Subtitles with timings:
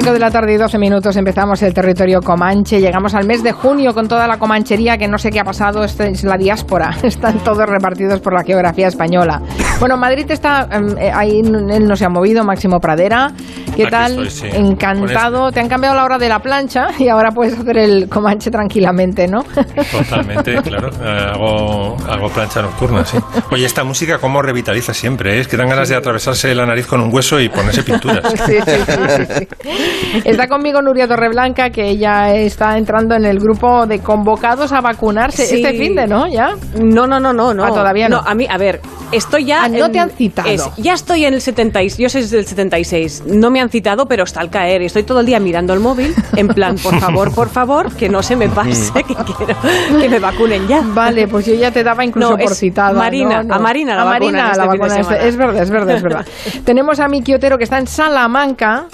[0.00, 2.80] las 5 de la tarde y 12 minutos empezamos el territorio comanche.
[2.80, 5.84] Llegamos al mes de junio con toda la comanchería que no sé qué ha pasado.
[5.84, 6.96] Esta es la diáspora.
[7.02, 9.42] Están todos repartidos por la geografía española.
[9.80, 10.68] Bueno, Madrid está.
[10.70, 13.32] em, eh, ahí él no se ha movido, Máximo Pradera.
[13.74, 14.26] ¿Qué Aquí tal?
[14.26, 14.56] estoy, sí.
[14.56, 15.50] Encantado.
[15.50, 19.26] Te han cambiado la hora de la plancha y ahora puedes hacer el comanche tranquilamente,
[19.26, 19.42] ¿no?
[19.90, 20.90] Totalmente, claro.
[21.02, 23.16] Eh, Hago, hago plancha nocturna, sí.
[23.50, 25.40] Oye, esta música cómo revitaliza siempre, ¿eh?
[25.40, 28.20] es que dan ganas de atravesarse la nariz con un hueso y ponerse pinturas.
[28.46, 30.20] Sí, sí, sí, sí, sí.
[30.24, 35.46] Está conmigo Nuria Torreblanca, que ella está entrando en el grupo de convocados a vacunarse
[35.46, 35.56] Sí.
[35.62, 36.26] este fin de, ¿no?
[36.26, 36.54] ¿Ya?
[36.78, 37.64] No, no, no, no, no.
[37.64, 38.18] Ah, todavía no.
[38.18, 38.80] a mí, a ver,
[39.12, 39.69] estoy ya.
[39.78, 40.48] No te han citado.
[40.48, 41.98] es- ya estoy en el 76.
[41.98, 43.22] Yo soy del 76.
[43.26, 44.82] No me han citado, pero está al caer.
[44.82, 48.08] Y estoy todo el día mirando el móvil, en plan, por favor, por favor, que
[48.08, 49.56] no se me pase, que quiero
[50.00, 50.82] que me vacunen ya.
[50.82, 52.92] Vale, pues yo ya te daba incluso No, por citada.
[52.92, 53.54] Marina, ¿no?
[53.54, 55.28] a Marina la A Marina este la fin de vacunan este-.
[55.28, 56.26] Es verdad, es verdad, es verdad.
[56.64, 58.86] Tenemos a Miki Otero que está en Salamanca.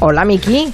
[0.00, 0.72] Hola, Miki.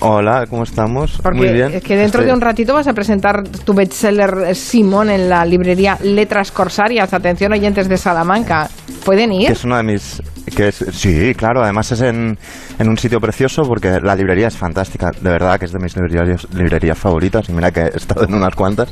[0.00, 1.18] Hola, ¿cómo estamos?
[1.22, 1.72] Porque Muy bien.
[1.74, 5.28] es que dentro Estoy- de un ratito vas a presentar tu bestseller eh, Simón en
[5.28, 7.12] la librería Letras Corsarias.
[7.14, 8.68] Atención, oyentes de Salamanca.
[9.04, 9.50] ¿Pueden ir?
[9.50, 10.22] es una de mis...
[10.54, 12.38] Que es, sí, claro, además es en,
[12.78, 15.96] en un sitio precioso porque la librería es fantástica, de verdad que es de mis
[15.96, 18.88] librerías, librerías favoritas y mira que he estado en unas cuantas,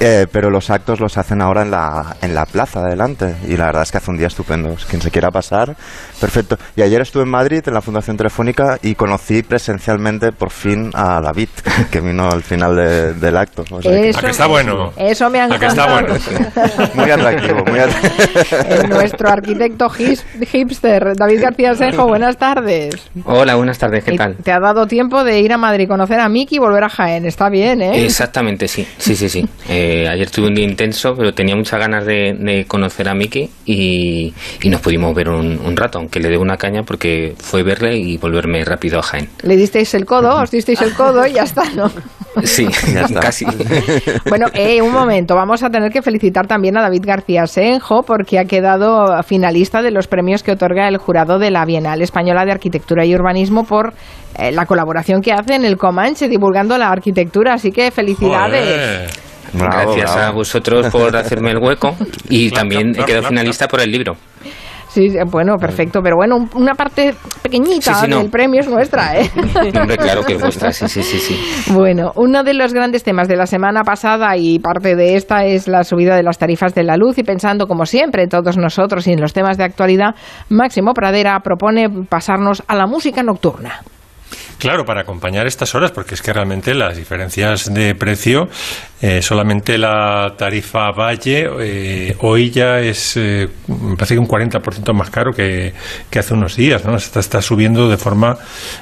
[0.00, 3.66] Eh, pero los actos los hacen ahora en la, en la plaza adelante y la
[3.66, 5.74] verdad es que hace un día estupendo, quien se quiera pasar,
[6.20, 6.56] perfecto.
[6.76, 11.20] Y ayer estuve en Madrid en la Fundación Telefónica y conocí presencialmente por fin a
[11.20, 11.48] David,
[11.90, 13.64] que vino al final de- del acto.
[13.72, 14.92] O sea que- Eso ¿A que está bueno?
[14.96, 16.14] Eso me han ¿A que está bueno?
[16.94, 18.88] muy atractivo, muy atractivo.
[18.94, 20.24] Nuestro arquitecto his-
[20.88, 22.94] David García Senjo, buenas tardes.
[23.24, 24.36] Hola, buenas tardes, ¿qué tal?
[24.36, 27.26] Te ha dado tiempo de ir a Madrid, conocer a Miki y volver a Jaén.
[27.26, 28.04] Está bien, ¿eh?
[28.04, 29.46] Exactamente, sí, sí, sí, sí.
[29.70, 33.50] Eh, ayer tuve un día intenso, pero tenía muchas ganas de, de conocer a Miki
[33.66, 34.32] y,
[34.62, 37.96] y nos pudimos ver un, un rato, aunque le debo una caña porque fue verle
[37.98, 39.28] y volverme rápido a Jaén.
[39.42, 41.90] Le disteis el codo, os disteis el codo y ya está, ¿no?
[42.44, 43.18] Sí, Ya está.
[43.20, 43.44] casi.
[44.28, 48.38] Bueno, eh, un momento, vamos a tener que felicitar también a David García Senjo porque
[48.38, 52.52] ha quedado finalista de los premios que otorga el jurado de la Bienal Española de
[52.52, 53.94] Arquitectura y Urbanismo por
[54.38, 57.54] eh, la colaboración que hace en el Comanche divulgando la arquitectura.
[57.54, 58.62] Así que felicidades.
[58.62, 59.10] Joder.
[59.52, 60.28] Bravo, Gracias bravo.
[60.28, 61.96] a vosotros por hacerme el hueco
[62.28, 64.14] y también he quedado finalista por el libro.
[64.98, 68.18] Sí, eh, bueno, perfecto, pero bueno, un- una parte pequeñita Sí, sí, no.
[68.18, 69.30] del premio es nuestra, ¿eh?
[69.80, 71.72] Hombre, claro que es vuestra, sí, sí, sí, sí.
[71.72, 75.68] Bueno, uno de los grandes temas de la semana pasada y parte de esta es
[75.68, 79.06] la subida de las tarifas de la luz y pensando como siempre en todos nosotros
[79.06, 80.16] y en los temas de actualidad,
[80.48, 83.80] Máximo Pradera propone pasarnos a la música nocturna.
[84.58, 88.48] Claro, para acompañar estas horas, porque es que realmente las diferencias de precio,
[89.00, 94.92] eh, solamente la tarifa Valle eh, hoy ya es, eh, me parece que un 40%
[94.92, 95.72] más caro que,
[96.10, 96.96] que hace unos días, ¿no?
[96.96, 98.36] Está, está subiendo de forma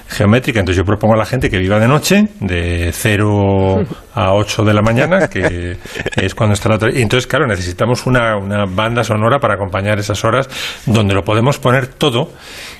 [0.08, 0.60] geométrica.
[0.60, 3.84] Entonces yo propongo a la gente que viva de noche, de 0
[4.14, 5.76] a 8 de la mañana, que
[6.16, 6.98] es cuando está la tarifa.
[6.98, 10.48] Y entonces, claro, necesitamos una, una banda sonora para acompañar esas horas
[10.86, 12.32] donde lo podemos poner todo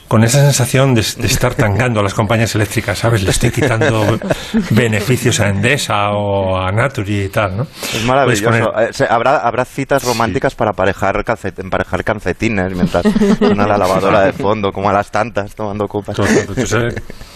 [0.09, 3.25] con esa sensación de, de estar tangando a las compañías eléctricas, ¿sabes?
[3.25, 4.19] Le estoy quitando
[4.71, 7.63] beneficios a Endesa o a Naturi y tal, ¿no?
[7.65, 8.73] Es maravilloso.
[8.81, 13.05] Eh, habrá, habrá citas románticas para aparejar, calcet- emparejar calcetines mientras
[13.39, 16.17] suena la lavadora de fondo, como a las tantas, tomando copas.
[16.17, 16.89] todo, todo.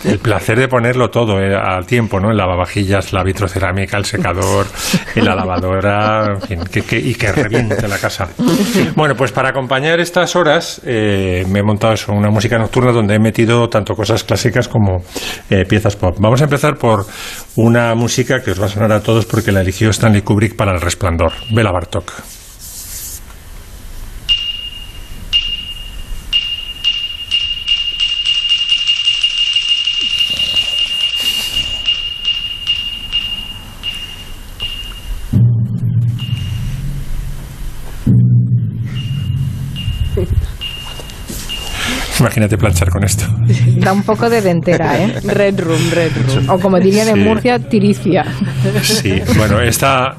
[0.05, 2.31] El placer de ponerlo todo eh, al tiempo, ¿no?
[2.31, 4.67] El lavavajillas, la vitrocerámica, el secador,
[5.17, 8.29] la lavadora, en fin, que- que- y que reviente la casa.
[8.97, 13.15] Bueno, pues para acompañar estas horas eh, me he montado eso, una música nocturna donde
[13.17, 15.03] he metido tanto cosas clásicas como
[15.51, 16.17] eh, piezas pop.
[16.19, 17.05] Vamos a empezar por
[17.57, 20.73] una música que os va a sonar a todos porque la eligió Stanley Kubrick para
[20.73, 22.40] El Resplandor, Bela Bartok.
[42.21, 43.25] Imagínate planchar con esto.
[43.79, 45.21] Da un poco de dentera, ¿eh?
[45.25, 46.51] Red Room, Red Room.
[46.51, 47.21] O como dirían en Sí.
[47.21, 48.25] Murcia, tiricia.
[48.83, 50.17] Sí, bueno, esta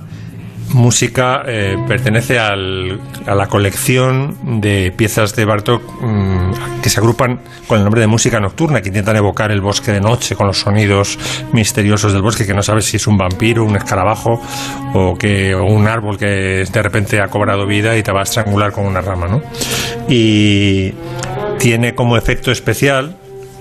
[0.73, 7.41] música eh, pertenece al- a la colección de piezas de Bartok mm, que se agrupan
[7.67, 10.59] con el nombre de música nocturna, que intentan evocar el bosque de noche con los
[10.61, 11.19] sonidos
[11.51, 14.41] misteriosos del bosque, que no sabes si es un vampiro, un escarabajo
[14.93, 18.23] o, que, o un árbol que de repente ha cobrado vida y te va a
[18.23, 19.41] estrangular con una rama, ¿no?
[20.07, 20.93] Y
[21.61, 23.15] tiene como efecto especial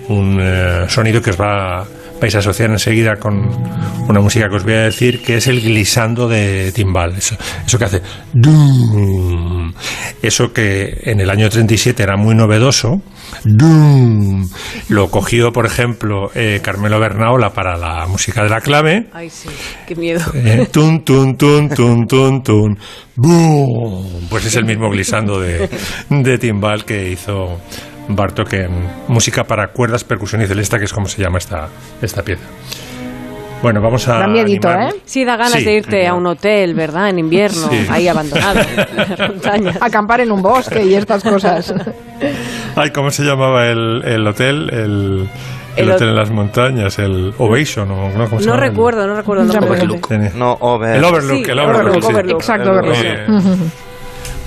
[0.08, 1.84] un eh, sonido que os va
[2.20, 3.48] vais a asociar enseguida con
[4.08, 7.36] una música que os voy a decir que es el glissando de timbal eso,
[7.66, 8.02] eso que hace
[8.32, 9.72] dum.
[10.22, 13.00] eso que en el año 37 era muy novedoso,
[13.44, 14.48] ¡dum!
[14.88, 19.06] lo cogió, por ejemplo, eh, Carmelo Bernaola para la música de la clave.
[19.12, 19.48] Ay, sí,
[19.86, 20.20] qué miedo.
[20.34, 22.78] Eh, tun, tun, tun, tun, tun, tun.
[23.16, 24.28] ¡Bum!
[24.28, 25.68] Pues es el mismo glissando de,
[26.08, 27.60] de timbal que hizo
[28.16, 28.70] Bartok en
[29.08, 31.68] música para cuerdas, percusión y celesta, que es como se llama esta,
[32.02, 32.44] esta pieza.
[33.62, 34.20] Bueno, vamos a.
[34.20, 35.00] Da miedito, animar- ¿eh?
[35.04, 35.64] Sí, da ganas Sí.
[35.64, 37.10] de irte a un hotel, ¿verdad?
[37.10, 37.86] En invierno, Sí.
[37.90, 39.78] ahí abandonado, en las montañas.
[39.82, 41.74] Acampar en un bosque y estas cosas.
[42.74, 44.70] Ay, ¿cómo se llamaba el, el hotel?
[44.72, 44.78] El,
[45.76, 48.24] el El hotel hot- en las montañas, el Ovation, ¿o no?
[48.30, 48.66] ¿Cómo se No llama?
[48.66, 49.78] recuerdo, no recuerdo el No nombre.
[49.78, 50.08] recuerdo.
[50.08, 50.96] Tenía- No, Over.
[50.96, 52.02] El Overlook, Sí, el Overlook, Overlook.
[52.02, 52.08] sí.
[52.12, 52.40] Overlook.
[52.40, 52.96] Exacto, Overlook.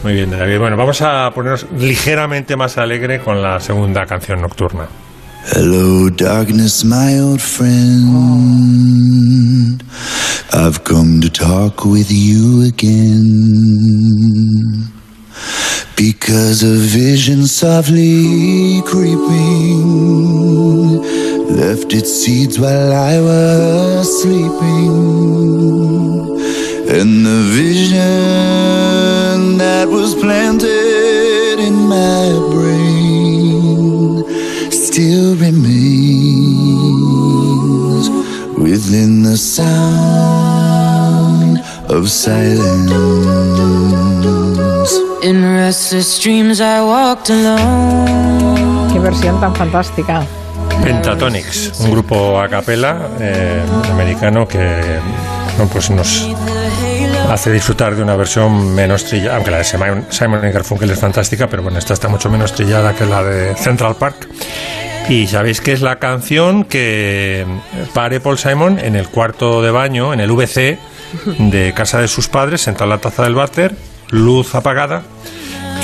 [0.04, 0.32] Muy bien.
[0.32, 0.60] David.
[0.60, 4.88] Bueno, vamos a ponernos ligeramente más alegre con la segunda canción nocturna.
[5.54, 7.74] Hello, darkness, my old friend.
[10.52, 13.14] I've come to talk with you again.
[15.96, 19.84] Because a vision softly creeping
[21.56, 24.92] left its seeds while I was sleeping.
[26.90, 28.93] And the vision
[29.58, 34.24] that was planted in my brain
[34.72, 36.84] still remains
[38.58, 40.44] within the sound
[41.90, 42.64] of silence.
[45.24, 48.90] In restless dreams, I walked alone.
[48.92, 50.26] Qué versión tan fantástica.
[50.84, 53.62] Pentatonics, un grupo a capela eh,
[53.92, 55.00] americano que
[55.58, 56.28] bueno, pues nos
[57.30, 61.48] hace disfrutar de una versión menos trillada, aunque la de Simon, Simon Garfunkel es fantástica,
[61.48, 64.28] pero bueno, esta está mucho menos trillada que la de Central Park.
[65.10, 67.46] Y sabéis que es la canción que
[67.94, 70.78] pare Paul Simon en el cuarto de baño, en el VC
[71.38, 73.76] de casa de sus padres, sentado en la taza del váter,
[74.12, 75.02] luz apagada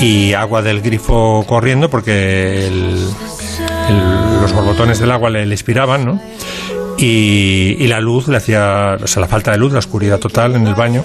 [0.00, 3.08] y agua del grifo corriendo porque el-
[4.40, 6.20] los borbotones del agua le, le inspiraban, ¿no?
[7.00, 10.54] Y, y la luz le hacía, o sea, la falta de luz, la oscuridad total
[10.54, 11.02] en el baño,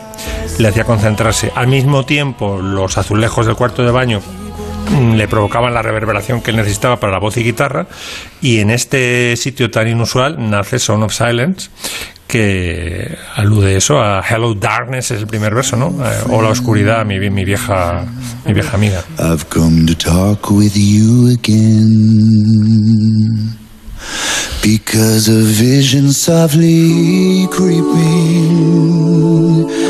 [0.58, 1.52] le hacía concentrarse.
[1.56, 4.20] Al mismo tiempo, los azulejos del cuarto de baño
[4.92, 7.88] mm, le provocaban la reverberación que él necesitaba para la voz y guitarra
[8.42, 11.70] y en este sitio tan inusual nace Sound of Silence
[12.28, 15.96] que alude eso a Hello Darkness es el primer verso, ¿no?
[16.06, 18.04] Eh, Hola oscuridad, mi, mi vieja
[18.46, 19.04] mi vieja amiga.
[19.20, 22.66] I've come to talk with you again.
[24.55, 24.55] Because a vision softly creeping.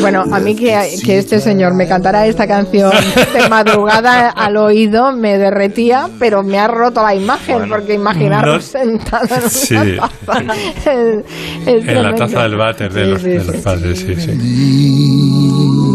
[0.01, 2.91] Bueno, a mí que, que este señor me cantara esta canción
[3.33, 8.79] de madrugada al oído me derretía, pero me ha roto la imagen, porque imaginaros no-
[8.81, 9.75] sentado en una Sí.
[10.25, 10.39] taza.
[10.91, 11.25] Es-
[11.67, 13.47] es En la taza del váter de Sí, los, sí, de sí.
[13.47, 14.31] los padres, sí, sí.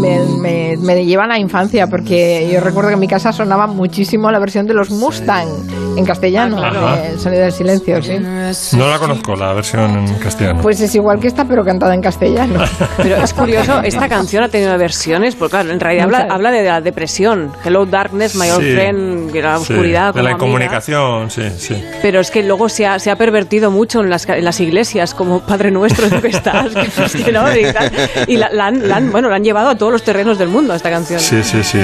[0.01, 3.67] Me, me, me lleva a la infancia, porque yo recuerdo que en mi casa sonaba
[3.67, 5.47] muchísimo la versión de los Mustang
[5.95, 7.03] en castellano, Ah, claro.
[7.03, 8.17] el sonido del silencio, sí.
[8.77, 10.61] No la conozco, la versión en castellano.
[10.61, 12.63] Pues es igual que esta, pero cantada en castellano.
[12.97, 16.63] Pero es curioso, esta canción ha tenido versiones, porque claro, en realidad habla, habla de
[16.63, 17.51] la depresión.
[17.63, 18.73] Hello Darkness, my old Sí.
[18.73, 20.13] friend, que la Sí, oscuridad.
[20.13, 21.75] de la incomunicación, sí, sí.
[22.01, 25.13] Pero es que luego se ha, se ha pervertido mucho en las, en las iglesias,
[25.13, 26.67] como Padre Nuestro, tú que estás,
[27.25, 27.43] que, no,
[28.27, 30.47] y, la, la han, la han- bueno, la han llevado a todos los terrenos del
[30.47, 31.19] mundo, esta canción.
[31.19, 31.79] Sí, sí, sí.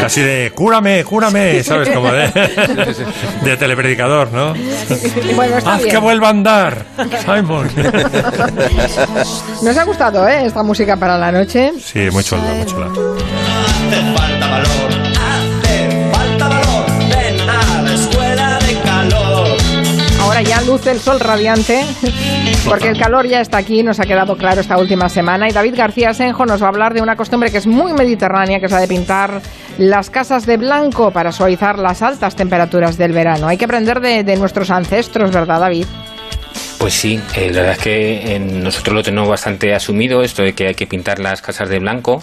[0.00, 1.88] Casi de cúrame, cúrame, ¿sabes?
[1.90, 2.26] Como de,
[3.42, 4.54] de telepredicador, ¿no?
[5.36, 5.90] Bueno, está Haz bien.
[5.90, 6.84] que vuelva a andar,
[7.24, 7.68] Simon.
[9.62, 10.46] Nos ha gustado, ¿eh?
[10.46, 11.72] Esta música para la noche.
[11.80, 12.86] Sí, muy chula, muy chula.
[12.86, 14.83] Hace falta valor,
[20.34, 21.86] Ahora ya luce el sol radiante,
[22.68, 25.48] porque el calor ya está aquí, nos ha quedado claro esta última semana.
[25.48, 28.58] Y David García Senjo nos va a hablar de una costumbre que es muy mediterránea,
[28.58, 29.40] que es la de pintar
[29.78, 33.46] las casas de blanco para suavizar las altas temperaturas del verano.
[33.46, 35.86] Hay que aprender de, de nuestros ancestros, ¿verdad, David?
[36.84, 40.52] Pues sí, eh, la verdad es que eh, nosotros lo tenemos bastante asumido, esto de
[40.52, 42.22] que hay que pintar las casas de blanco,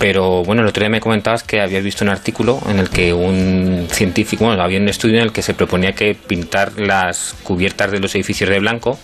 [0.00, 3.12] pero bueno, el otro día me comentabas que habías visto un artículo en el que
[3.12, 7.92] un científico, bueno, había un estudio en el que se proponía que pintar las cubiertas
[7.92, 8.98] de los edificios de blanco,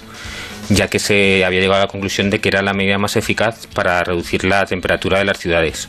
[0.71, 3.69] ya que se había llegado a la conclusión de que era la medida más eficaz
[3.69, 5.89] para reducir la temperatura de las ciudades.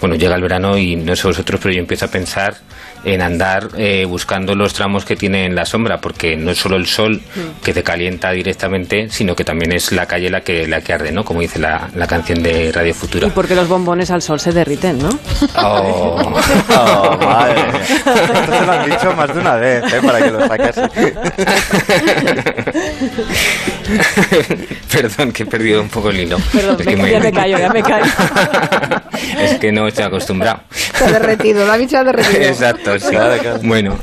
[0.00, 2.56] Bueno, llega el verano y no sé vosotros, pero yo empiezo a pensar
[3.04, 6.86] en andar eh, buscando los tramos que tienen la sombra, porque no es solo el
[6.86, 7.20] sol
[7.62, 11.12] que te calienta directamente, sino que también es la calle la que, la que arde,
[11.12, 11.24] ¿no?
[11.24, 13.26] Como dice la, la canción de Radio Futuro.
[13.26, 15.10] Y porque los bombones al sol se derriten, ¿no?
[15.56, 16.40] Oh.
[16.76, 17.60] Oh, madre.
[17.82, 20.00] Esto se lo han dicho más de una vez, ¿eh?
[20.04, 20.76] Para que lo saques.
[24.92, 26.38] Perdón, que he perdido un poco el hilo.
[26.52, 28.04] Perdón, Es me- que ya me callo, ya me callo.
[29.40, 30.60] es que no estoy acostumbrado.
[30.70, 32.42] Se ha derretido, David se ha derretido.
[32.42, 32.93] Exacto,
[33.62, 33.98] Bueno,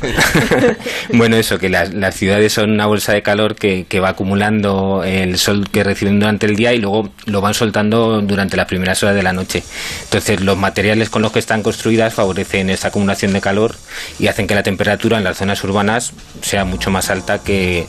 [1.13, 5.03] bueno, eso, que las, las ciudades son una bolsa de calor que, que va acumulando
[5.03, 9.01] el sol que reciben durante el día y luego lo van soltando durante las primeras
[9.03, 9.63] horas de la noche.
[10.03, 13.75] Entonces, los materiales con los que están construidas favorecen esta acumulación de calor
[14.19, 17.87] y hacen que la temperatura en las zonas urbanas sea mucho más alta que,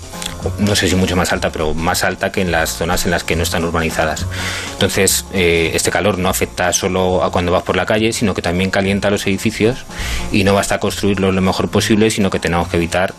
[0.59, 3.25] no sé si mucho más alta, pero más alta que en las zonas en las
[3.25, 4.27] que no están urbanizadas.
[4.73, 8.43] Entonces, eh, este calor no afecta solo a cuando vas por la calle, sino que
[8.43, 9.85] también calienta los edificios
[10.31, 13.15] y no basta construirlos lo mejor posible, sino que tenemos que evitar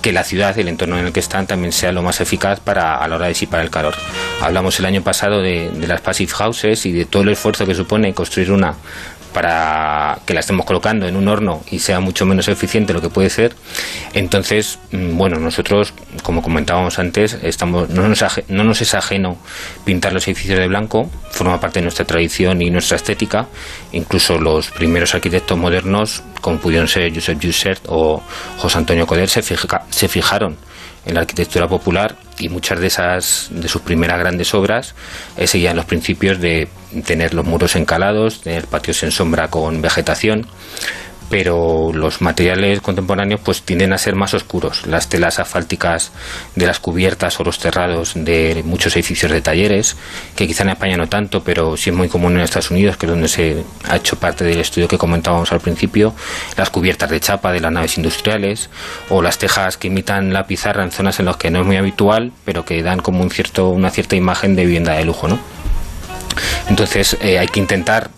[0.00, 2.58] que la ciudad y el entorno en el que están también sea lo más eficaz
[2.60, 3.94] para a la hora de disipar el calor.
[4.40, 7.74] Hablamos el año pasado de, de las passive houses y de todo el esfuerzo que
[7.74, 8.74] supone construir una
[9.32, 13.08] para que la estemos colocando en un horno y sea mucho menos eficiente lo que
[13.08, 13.54] puede ser.
[14.12, 19.38] Entonces, mm, bueno, nosotros, como comentábamos antes, estamos, no, nos aje- no nos es ajeno
[19.84, 23.46] pintar los edificios de blanco, forma parte de nuestra tradición y nuestra estética.
[23.92, 28.22] Incluso los primeros arquitectos modernos, como pudieron ser Josep Jussert o
[28.58, 30.56] José Antonio Coder, se, se fijaron
[31.06, 34.94] en la arquitectura popular y muchas de esas de sus primeras grandes obras
[35.44, 36.68] seguían los principios de
[37.04, 40.46] tener los muros encalados, tener patios en sombra con vegetación,
[41.30, 44.86] pero los materiales contemporáneos pues tienden a ser más oscuros.
[44.86, 46.10] Las telas asfálticas
[46.56, 49.96] de las cubiertas o los terrados de muchos edificios de talleres,
[50.34, 53.06] que quizá en España no tanto, pero sí es muy común en Estados Unidos, que
[53.06, 56.14] es donde se ha hecho parte del estudio que comentábamos al principio,
[56.56, 58.68] las cubiertas de chapa de las naves industriales
[59.08, 61.76] o las tejas que imitan la pizarra en zonas en las que no es muy
[61.76, 65.38] habitual, pero que dan como un cierto, una cierta imagen de vivienda de lujo, ¿no?
[66.68, 68.10] Entonces eh, hay que intentar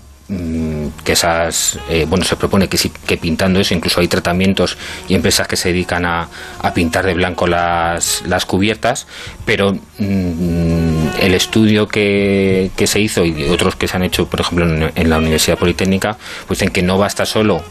[1.04, 5.46] que esas, eh, bueno, se propone que, que pintando eso, incluso hay tratamientos y empresas
[5.46, 6.28] que se dedican a,
[6.60, 9.06] a pintar de blanco las, las cubiertas,
[9.44, 14.40] pero mm, el estudio que, que se hizo y otros que se han hecho, por
[14.40, 17.62] ejemplo, en, en la Universidad Politécnica, pues dicen que no basta solo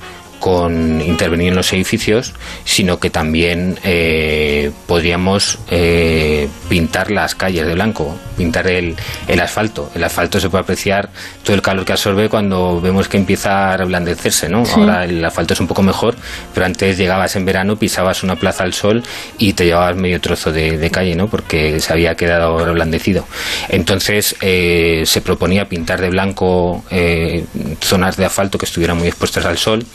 [0.42, 2.34] con intervenir en los edificios,
[2.66, 8.96] sino que también eh, podríamos eh, pintar las calles de blanco, pintar el,
[9.28, 9.92] el asfalto.
[9.96, 11.10] El asfalto se puede apreciar
[11.44, 14.64] todo el calor que absorbe cuando vemos que empieza a reblandecerse, ¿no?
[14.76, 16.16] Ahora el asfalto es un poco mejor,
[16.54, 19.04] pero antes llegabas en verano, pisabas una plaza al sol
[19.38, 21.28] y te llevabas medio trozo de, de calle, ¿no?
[21.28, 23.28] Porque se había quedado reblandecido.
[23.70, 27.46] Entonces eh, se proponía pintar de blanco eh,
[27.80, 29.86] zonas de asfalto que estuvieran muy expuestas al sol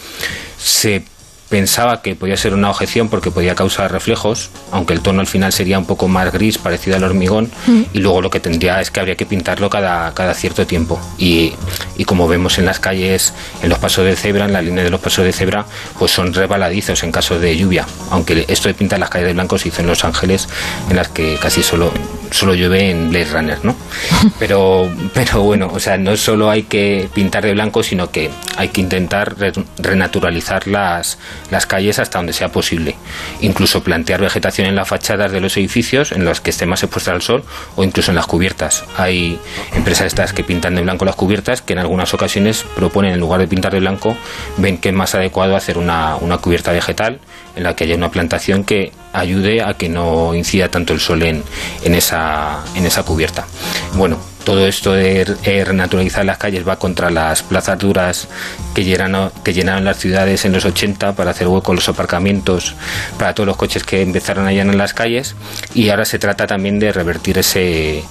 [0.58, 1.02] se
[1.48, 5.52] pensaba que podía ser una objeción porque podía causar reflejos, aunque el tono al final
[5.52, 7.50] sería un poco más gris, parecido al hormigón,
[7.92, 11.00] y luego lo que tendría es que habría que pintarlo cada, cada cierto tiempo.
[11.18, 11.52] Y,
[11.96, 14.90] y como vemos en las calles, en los pasos de cebra, en la línea de
[14.90, 15.66] los pasos de cebra,
[15.98, 19.58] pues son resbaladizos en caso de lluvia, aunque esto de pintar las calles de blanco
[19.58, 20.48] se hizo en Los Ángeles,
[20.90, 21.92] en las que casi solo
[22.32, 23.76] solo llueve en Blade Runner, ¿no?
[24.40, 28.68] Pero, pero bueno, o sea, no solo hay que pintar de blanco, sino que hay
[28.68, 31.18] que intentar re- renaturalizar las,
[31.50, 32.96] las calles hasta donde sea posible.
[33.40, 37.12] Incluso plantear vegetación en las fachadas de los edificios, en los que esté más expuesta
[37.12, 37.44] al sol,
[37.76, 38.84] o incluso en las cubiertas.
[38.96, 39.38] Hay
[39.74, 43.40] empresas estas que pintan de blanco las cubiertas, que en algunas ocasiones proponen, en lugar
[43.40, 44.16] de pintar de blanco,
[44.56, 47.20] ven que es más adecuado hacer una, una cubierta vegetal
[47.54, 51.22] en la que haya una plantación que ayude a que no incida tanto el sol
[51.22, 51.42] en,
[51.84, 53.46] en, esa, en esa cubierta.
[53.94, 58.28] Bueno, todo esto de eh, renaturalizar las calles va contra las plazas duras
[58.76, 62.76] que llenaron, las ciudades en los 80 para hacer hueco los aparcamientos
[63.18, 65.34] para todos los coches que empezaron a llenar las calles
[65.74, 68.04] y ahora se trata también de revertir ese,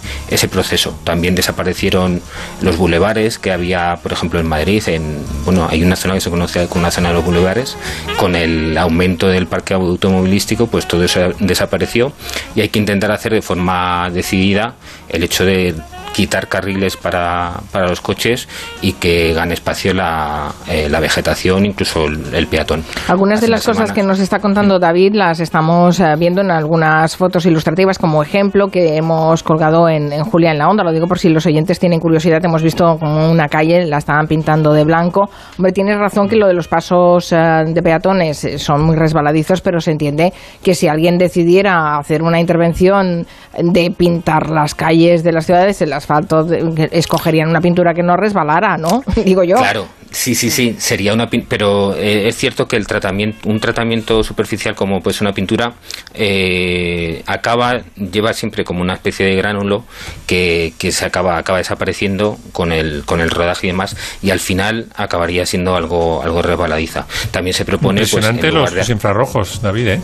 [0.52, 1.00] proceso.
[1.06, 2.22] También desaparecieron
[2.62, 4.84] los bulevares que había, por ejemplo, en Madrid.
[4.88, 7.78] En, bueno, hay una zona que se conoce como una zona de los bulevares.
[8.18, 12.12] Con el aumento del parque automovilístico, pues todo eso desapareció
[12.56, 14.76] y hay que intentar hacer de forma decidida
[15.08, 15.76] el hecho de
[16.16, 18.48] quitar carriles para, para los coches
[18.82, 22.86] y que gane espacio la, eh, la vegetación, incluso el, el peatón.
[23.10, 24.20] Algunas de las cosas que semanas.
[24.20, 28.96] nos está contando David las estamos eh, viendo en algunas fotos ilustrativas como ejemplo que
[28.96, 30.86] hemos colgado en, en Julia en la Onda.
[30.86, 32.44] Lo digo por si los oyentes tienen curiosidad.
[32.46, 35.30] Hemos visto como una calle, la estaban pintando de blanco.
[35.58, 39.60] Hombre, tienes razón que lo de los pasos eh, de peatones eh, son muy resbaladizos,
[39.60, 40.32] pero se entiende
[40.64, 45.92] que si alguien decidiera hacer una intervención de pintar las calles de las ciudades, el
[46.06, 46.48] asfalto,
[46.92, 49.04] escogerían una pintura que no resbalara, ¿no?
[49.26, 49.56] Digo yo.
[49.58, 53.60] Claro, sí, sí, sí, sería una pin- pero eh, es cierto que el tratamiento, un
[53.60, 55.74] tratamiento superficial como pues una pintura
[56.14, 59.84] eh, acaba lleva siempre como una especie de gránulo
[60.28, 64.40] que, que se acaba acaba desapareciendo con el con el rodaje y demás y al
[64.40, 67.06] final acabaría siendo algo algo resbaladiza.
[67.32, 70.02] También se propone pues, en Impresionante lugar los, de- los infrarrojos, David, ¿eh?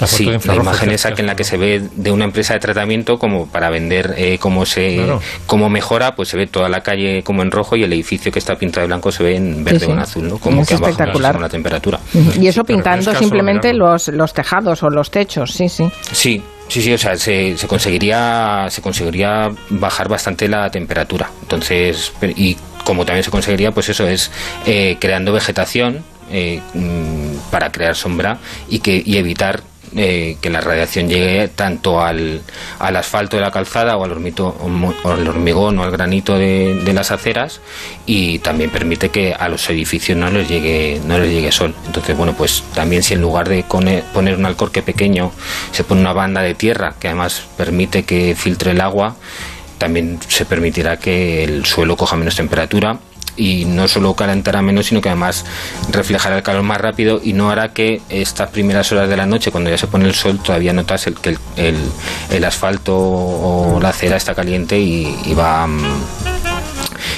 [0.00, 2.24] La foto sí, de la imagen esa que en la que se ve de una
[2.24, 5.20] empresa de tratamiento como para vender eh, cómo se Claro.
[5.46, 8.38] cómo mejora, pues se ve toda la calle como en rojo y el edificio que
[8.38, 10.38] está pintado de blanco se ve en verde Sí, o en azul, ¿no?
[10.38, 11.34] Como Es que bajado espectacular.
[11.34, 12.00] muchísimo la temperatura.
[12.40, 15.88] Y eso pintando simplemente los, los tejados o los techos, sí, sí.
[16.12, 21.30] Sí, sí, sí, o sea, se, se conseguiría se conseguiría bajar bastante la temperatura.
[21.42, 24.30] Entonces, y como también se conseguiría, pues eso es
[24.66, 26.02] eh, creando vegetación
[26.32, 28.38] eh, mm, para crear sombra
[28.68, 29.60] y que y evitar
[29.96, 32.42] eh, que la radiación llegue tanto al,
[32.78, 36.92] al asfalto de la calzada o al, o al hormigón o al granito de, de
[36.92, 37.60] las aceras
[38.06, 41.74] y también permite que a los edificios no les llegue no les llegue sol.
[41.86, 45.32] Entonces bueno pues también si en lugar de poner un alcorque pequeño
[45.72, 49.16] se pone una banda de tierra que además permite que filtre el agua
[49.78, 52.98] también se permitirá que el suelo coja menos temperatura
[53.40, 55.44] y no solo calentará menos, sino que además
[55.90, 59.50] reflejará el calor más rápido y no hará que estas primeras horas de la noche,
[59.50, 61.76] cuando ya se pone el sol, todavía notas el, que el,
[62.30, 65.66] el- asfalto o la acera está caliente y, y va...
[65.66, 65.80] mm,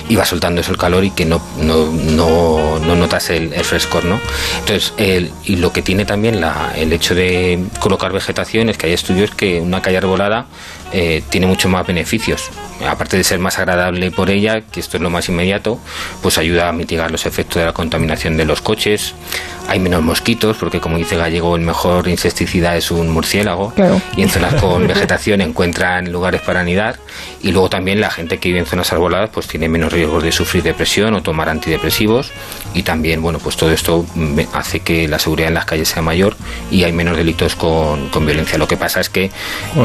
[0.08, 3.64] y va soltando eso el calor y que no, no, no, no notas el, el
[3.64, 4.20] frescor, ¿no?
[4.60, 8.86] Entonces, el- y lo que tiene también la, el hecho de colocar vegetación es que
[8.88, 10.46] hay estudios que una calle arbolada
[10.92, 12.50] eh, tiene mucho más beneficios.
[12.86, 15.78] Aparte de ser más agradable por ella, que esto es lo más inmediato,
[16.20, 19.14] pues ayuda a mitigar los efectos de la contaminación de los coches.
[19.68, 23.72] Hay menos mosquitos, porque como dice Gallego, el mejor insecticida es un murciélago.
[23.74, 24.02] Claro.
[24.16, 26.98] Y en zonas con vegetación encuentran lugares para anidar.
[27.40, 30.32] Y luego también la gente que vive en zonas arboladas pues tiene menos riesgos de
[30.32, 32.32] sufrir depresión o tomar antidepresivos.
[32.74, 34.04] Y también, bueno, pues todo esto
[34.52, 36.36] hace que la seguridad en las calles sea mayor
[36.70, 38.58] y hay menos delitos con, con violencia.
[38.58, 39.30] Lo que pasa es que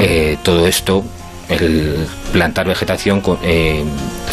[0.02, 0.97] eh, todo esto
[1.50, 3.84] el plantar vegetación eh,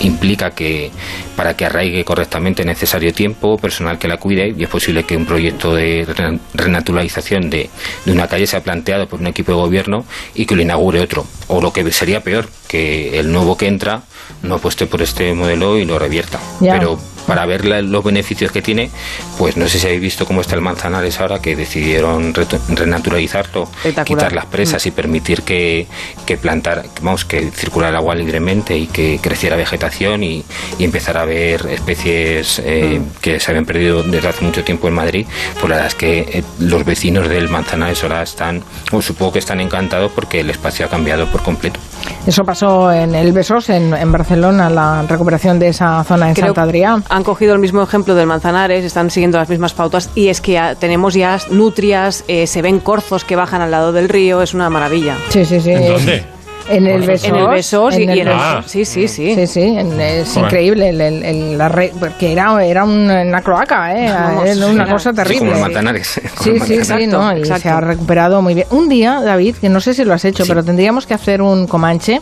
[0.00, 0.90] implica que
[1.36, 5.16] para que arraigue correctamente es necesario tiempo, personal que la cuide y es posible que
[5.16, 7.70] un proyecto de re- renaturalización de,
[8.04, 10.04] de una calle sea planteado por un equipo de gobierno
[10.34, 11.26] y que lo inaugure otro.
[11.48, 14.02] O lo que sería peor, que el nuevo que entra
[14.42, 16.40] no apueste por este modelo y lo revierta.
[16.78, 18.90] Pero para ver la- los beneficios que tiene,
[19.38, 23.68] pues no sé si habéis visto cómo está el Manzanares ahora, que decidieron reto- renaturalizarlo,
[24.04, 25.86] quitar las presas y permitir que,
[26.26, 30.44] que plantar, vamos, que circulara el agua libremente y que creciera vegetación y,
[30.78, 34.94] y empezar a ver especies eh, que se habían perdido desde hace mucho tiempo en
[34.94, 35.26] Madrid.
[35.54, 39.38] Pues la verdad es que eh, los vecinos del Manzanares ahora están, o supongo que
[39.38, 41.80] están encantados porque el espacio ha cambiado por completo.
[42.26, 46.48] Eso pasó en el Besos, en, en Barcelona, la recuperación de esa zona en Creo
[46.54, 47.02] Santa Adrià.
[47.14, 50.54] Han cogido el mismo ejemplo del Manzanares, están siguiendo las mismas pautas y es que
[50.54, 54.52] ya tenemos ya nutrias, eh, se ven corzos que bajan al lado del río, es
[54.52, 55.16] una maravilla.
[55.28, 55.70] Sí, sí, sí.
[55.70, 56.33] ¿En dónde?
[56.68, 57.28] En el Besos.
[57.28, 58.34] En el Besos y, en el y en el...
[58.36, 58.62] Ah.
[58.66, 59.34] Sí, sí, sí.
[59.34, 60.44] Sí, sí, en- es Joder.
[60.44, 60.88] increíble.
[60.88, 64.10] el- el- el- la re- porque era, era un- una cloaca, ¿eh?
[64.10, 65.52] Vamos, era una era- cosa sí, terrible.
[65.52, 67.36] como Sí, sí, sí, Exacto, ¿no?
[67.36, 67.62] Y exacto.
[67.62, 68.66] se ha recuperado muy bien.
[68.70, 71.66] Un día, David, que no sé si lo has hecho, pero tendríamos que hacer un
[71.66, 72.20] comanche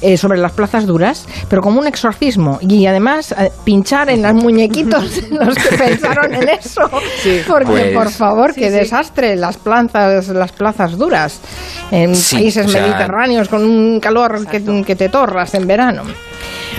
[0.00, 2.58] eh, sobre las plazas duras, pero como un exorcismo.
[2.60, 6.82] Y además eh, pinchar en los muñequitos los que pensaron en eso.
[7.46, 8.76] Porque, Pues- por favor, Sí, qué sí.
[8.76, 11.40] desastre las plazas, las plazas duras.
[11.90, 16.02] En Sí, países o sea- mediterráneos con un calor que, que te torras en verano.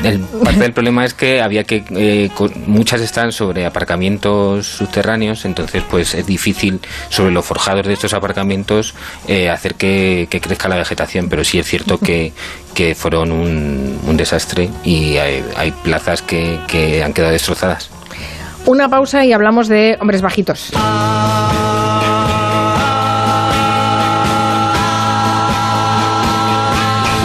[0.03, 2.29] El, parte del problema es que había que eh,
[2.65, 8.95] muchas están sobre aparcamientos subterráneos, entonces pues es difícil sobre los forjados de estos aparcamientos
[9.27, 12.33] eh, hacer que, que crezca la vegetación, pero sí es cierto que,
[12.73, 17.89] que fueron un, un desastre y hay, hay plazas que, que han quedado destrozadas.
[18.65, 20.71] Una pausa y hablamos de hombres bajitos.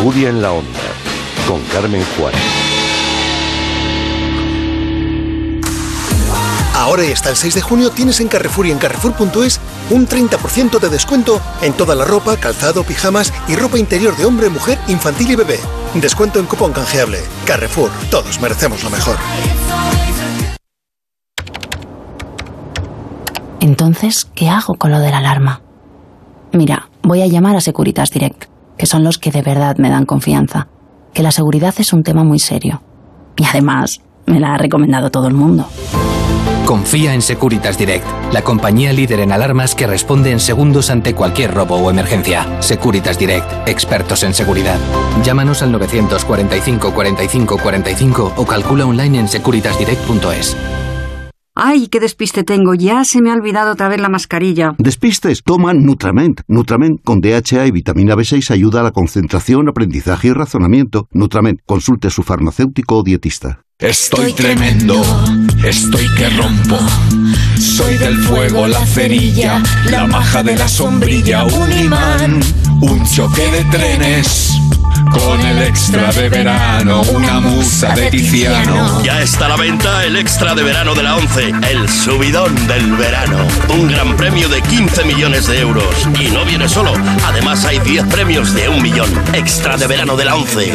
[0.06, 0.68] Furia en la onda,
[1.48, 2.40] con Carmen Juárez.
[6.76, 10.78] Ahora y hasta el 6 de junio tienes en Carrefour y en Carrefour.es un 30%
[10.78, 15.32] de descuento en toda la ropa, calzado, pijamas y ropa interior de hombre, mujer, infantil
[15.32, 15.58] y bebé.
[15.94, 17.18] Descuento en cupón canjeable.
[17.44, 19.16] Carrefour, todos merecemos lo mejor.
[23.58, 25.62] Entonces, ¿qué hago con lo de la alarma?
[26.52, 28.44] Mira, voy a llamar a Securitas Direct,
[28.76, 30.68] que son los que de verdad me dan confianza,
[31.12, 32.82] que la seguridad es un tema muy serio.
[33.36, 35.66] Y además, me la ha recomendado todo el mundo.
[36.66, 41.54] Confía en Securitas Direct, la compañía líder en alarmas que responde en segundos ante cualquier
[41.54, 42.60] robo o emergencia.
[42.60, 44.78] Securitas Direct, expertos en seguridad.
[45.22, 50.56] Llámanos al 945 45 45 o calcula online en securitasdirect.es.
[51.58, 52.74] Ay, qué despiste tengo.
[52.74, 54.74] Ya se me ha olvidado otra vez la mascarilla.
[54.76, 56.42] Despistes, toma Nutrament.
[56.48, 61.08] Nutrament con DHA y vitamina B6 ayuda a la concentración, aprendizaje y razonamiento.
[61.12, 63.62] Nutrament, consulte a su farmacéutico o dietista.
[63.78, 65.02] Estoy tremendo,
[65.66, 66.78] estoy que rompo.
[67.58, 72.40] Soy del fuego, la cerilla, la maja de la sombrilla, un imán,
[72.82, 74.52] un choque de trenes.
[75.12, 79.02] Con el extra de verano, una musa de Tiziano.
[79.02, 82.92] Ya está a la venta el extra de verano de la 11, el subidón del
[82.96, 83.38] verano.
[83.74, 86.08] Un gran premio de 15 millones de euros.
[86.20, 86.92] Y no viene solo,
[87.24, 89.08] además hay 10 premios de un millón.
[89.32, 90.74] Extra de verano de la 11.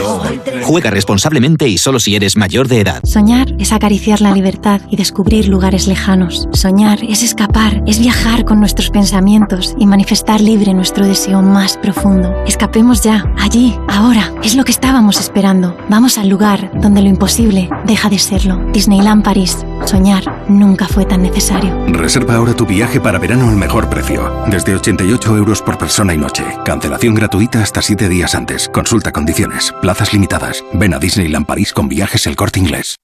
[0.64, 3.02] Juega responsablemente y solo si eres mayor de edad.
[3.04, 6.48] Soñar es acariciar la libertad y descubrir lugares lejanos.
[6.54, 12.34] Soñar es escapar, es viajar con nuestros pensamientos y manifestar libre nuestro deseo más profundo.
[12.46, 14.21] Escapemos ya, allí, ahora.
[14.44, 15.78] Es lo que estábamos esperando.
[15.90, 18.58] Vamos al lugar donde lo imposible deja de serlo.
[18.72, 19.58] Disneyland París.
[19.86, 21.86] Soñar nunca fue tan necesario.
[21.88, 24.32] Reserva ahora tu viaje para verano al mejor precio.
[24.48, 26.44] Desde 88 euros por persona y noche.
[26.66, 28.70] Cancelación gratuita hasta 7 días antes.
[28.70, 29.74] Consulta condiciones.
[29.82, 30.64] Plazas limitadas.
[30.74, 32.98] Ven a Disneyland París con viajes el corte inglés.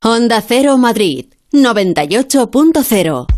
[0.00, 3.37] Onda Cero Madrid 98.0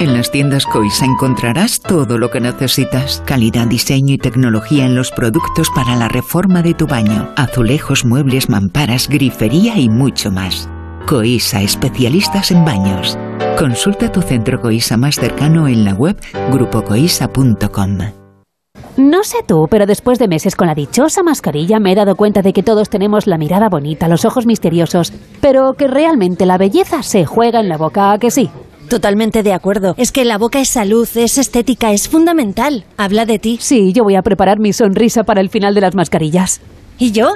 [0.00, 3.22] En las tiendas Coisa encontrarás todo lo que necesitas.
[3.24, 7.28] Calidad, diseño y tecnología en los productos para la reforma de tu baño.
[7.36, 10.68] Azulejos, muebles, mamparas, grifería y mucho más.
[11.06, 13.16] Coisa, especialistas en baños.
[13.56, 17.98] Consulta tu centro Coisa más cercano en la web grupocoisa.com.
[18.96, 22.42] No sé tú, pero después de meses con la dichosa mascarilla me he dado cuenta
[22.42, 27.02] de que todos tenemos la mirada bonita, los ojos misteriosos, pero que realmente la belleza
[27.04, 28.50] se juega en la boca, ¿a que sí?
[28.88, 29.94] Totalmente de acuerdo.
[29.98, 32.84] Es que la boca es salud, es estética, es fundamental.
[32.96, 33.58] Habla de ti.
[33.60, 36.60] Sí, yo voy a preparar mi sonrisa para el final de las mascarillas.
[36.98, 37.34] ¿Y yo?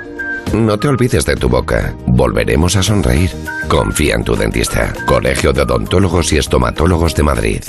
[0.53, 1.95] No te olvides de tu boca.
[2.07, 3.31] Volveremos a sonreír.
[3.69, 4.93] Confía en tu dentista.
[5.07, 7.63] Colegio de Odontólogos y Estomatólogos de Madrid.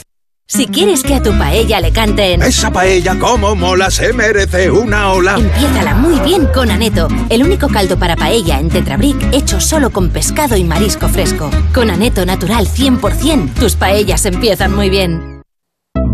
[0.52, 2.42] Si quieres que a tu paella le canten...
[2.42, 5.36] Esa paella como mola se merece una ola.
[5.36, 10.10] Empiézala muy bien con Aneto, el único caldo para paella en Tetrabric hecho solo con
[10.10, 11.52] pescado y marisco fresco.
[11.72, 15.39] Con Aneto Natural 100%, tus paellas empiezan muy bien.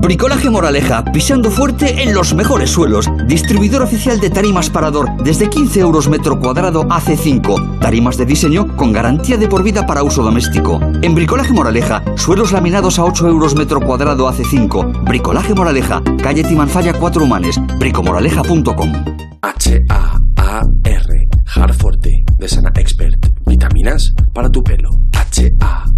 [0.05, 3.09] Bricolaje Moraleja, pisando fuerte en los mejores suelos.
[3.25, 7.79] Distribuidor oficial de tarimas Parador, desde 15 euros metro cuadrado AC5.
[7.79, 10.79] Tarimas de diseño con garantía de por vida para uso doméstico.
[11.01, 15.05] En Bricolaje Moraleja, suelos laminados a 8 euros metro cuadrado AC5.
[15.05, 18.93] Bricolaje Moraleja, calle Timanfaya 4 Humanes, bricomoraleja.com.
[19.41, 21.27] H-A-A-R,
[22.37, 23.27] de Sana Expert.
[23.47, 24.89] Vitaminas para tu pelo.
[25.13, 25.94] H-A-A-R,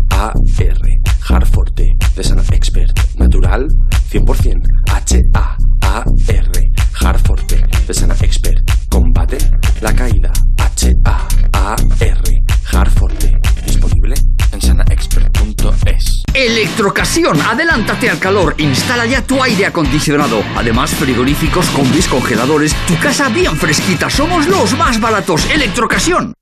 [3.57, 3.67] Natural,
[4.11, 4.61] 100%.
[4.93, 8.59] H-A-A-R, Harforte, de Sana Expert.
[8.89, 9.37] Combate
[9.81, 10.31] la caída.
[10.57, 13.39] H-A-A-R, Harforte.
[13.65, 14.15] Disponible
[14.51, 16.23] en sanaexpert.es.
[16.33, 20.43] Electrocasión, adelántate al calor, instala ya tu aire acondicionado.
[20.55, 25.49] Además, frigoríficos, combis, congeladores, tu casa bien fresquita, somos los más baratos.
[25.49, 26.33] Electrocasión.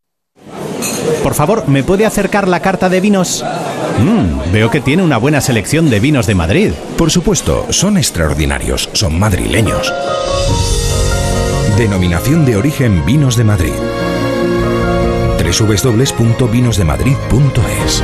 [1.24, 3.44] Por favor, ¿me puede acercar la carta de vinos?
[4.00, 6.72] Mmm, veo que tiene una buena selección de vinos de Madrid.
[6.98, 9.92] Por supuesto, son extraordinarios, son madrileños.
[11.78, 13.74] Denominación de origen Vinos de Madrid.
[15.38, 18.04] www.vinosdemadrid.es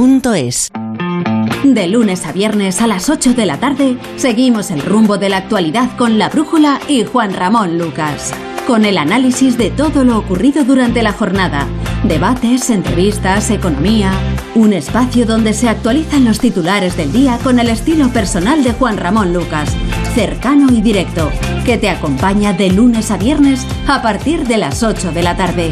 [1.63, 5.37] De lunes a viernes a las 8 de la tarde, seguimos el rumbo de la
[5.37, 8.33] actualidad con La Brújula y Juan Ramón Lucas.
[8.65, 11.67] Con el análisis de todo lo ocurrido durante la jornada,
[12.03, 14.11] debates, entrevistas, economía.
[14.55, 18.97] Un espacio donde se actualizan los titulares del día con el estilo personal de Juan
[18.97, 19.69] Ramón Lucas,
[20.15, 21.29] cercano y directo,
[21.63, 25.69] que te acompaña de lunes a viernes a partir de las 8 de la tarde.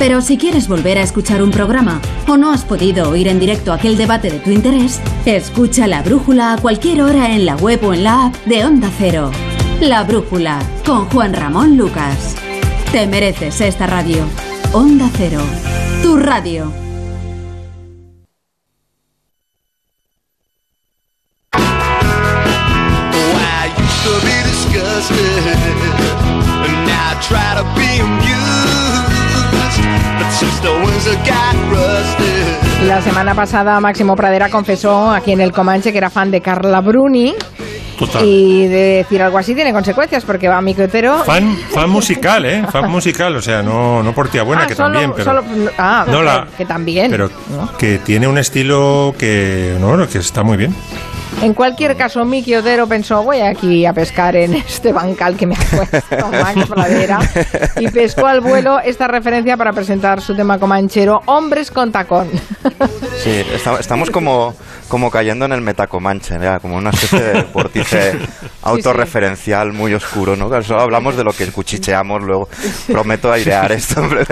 [0.00, 3.70] Pero si quieres volver a escuchar un programa o no has podido oír en directo
[3.70, 7.92] aquel debate de tu interés, escucha La Brújula a cualquier hora en la web o
[7.92, 9.30] en la app de Onda Cero.
[9.82, 12.34] La Brújula con Juan Ramón Lucas.
[12.92, 14.24] Te mereces esta radio.
[14.72, 15.42] Onda Cero,
[16.02, 16.89] tu radio.
[33.00, 36.82] La semana pasada Máximo Pradera confesó aquí en el Comanche que era fan de Carla
[36.82, 37.34] Bruni.
[38.22, 41.24] Y de decir algo así tiene consecuencias porque va a mi criterio.
[41.24, 42.62] Fan, fan musical, ¿eh?
[42.70, 45.24] Fan musical, o sea, no, no por tía buena, Ah, que solo- también, pero.
[45.24, 45.44] solo-
[45.78, 47.10] ah, No, que- la- que también.
[47.10, 47.30] Pero
[47.78, 50.74] que tiene un estilo que, no, que está muy bien.
[51.42, 55.54] En cualquier caso, Miki Otero pensó, voy aquí a pescar en este bancal que me
[55.54, 57.18] ha puesto Max Pradera.
[57.78, 62.28] Y pescó al vuelo esta referencia para presentar su tema comanchero, Hombres con tacón.
[63.22, 64.54] Sí, esta- estamos como,
[64.88, 68.18] como cayendo en el metacomanche, como una especie de vórtice
[68.62, 70.48] autorreferencial muy oscuro, ¿no?
[70.62, 72.48] Solo hablamos de lo que cuchicheamos luego.
[72.86, 74.24] Prometo airear esto, pero,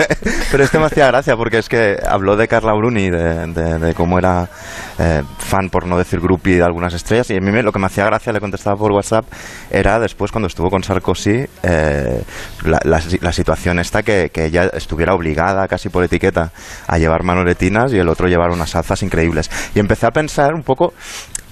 [0.51, 3.93] pero este me hacía gracia porque es que habló de Carla Bruni, de, de- de
[3.93, 4.49] cómo era
[4.97, 7.79] eh, fan, por no decir groupie, de algunas estrellas, y a mí me- lo que
[7.79, 9.25] me hacía gracia, le contestaba por WhatsApp,
[9.71, 12.23] era después cuando estuvo con Sarkozy, eh,
[12.63, 16.51] la, la- situación esta que, que ella estuviera obligada, casi por etiqueta,
[16.87, 19.49] a llevar manoletinas y el otro llevar unas alzas increíbles.
[19.75, 20.93] Y empecé a pensar un poco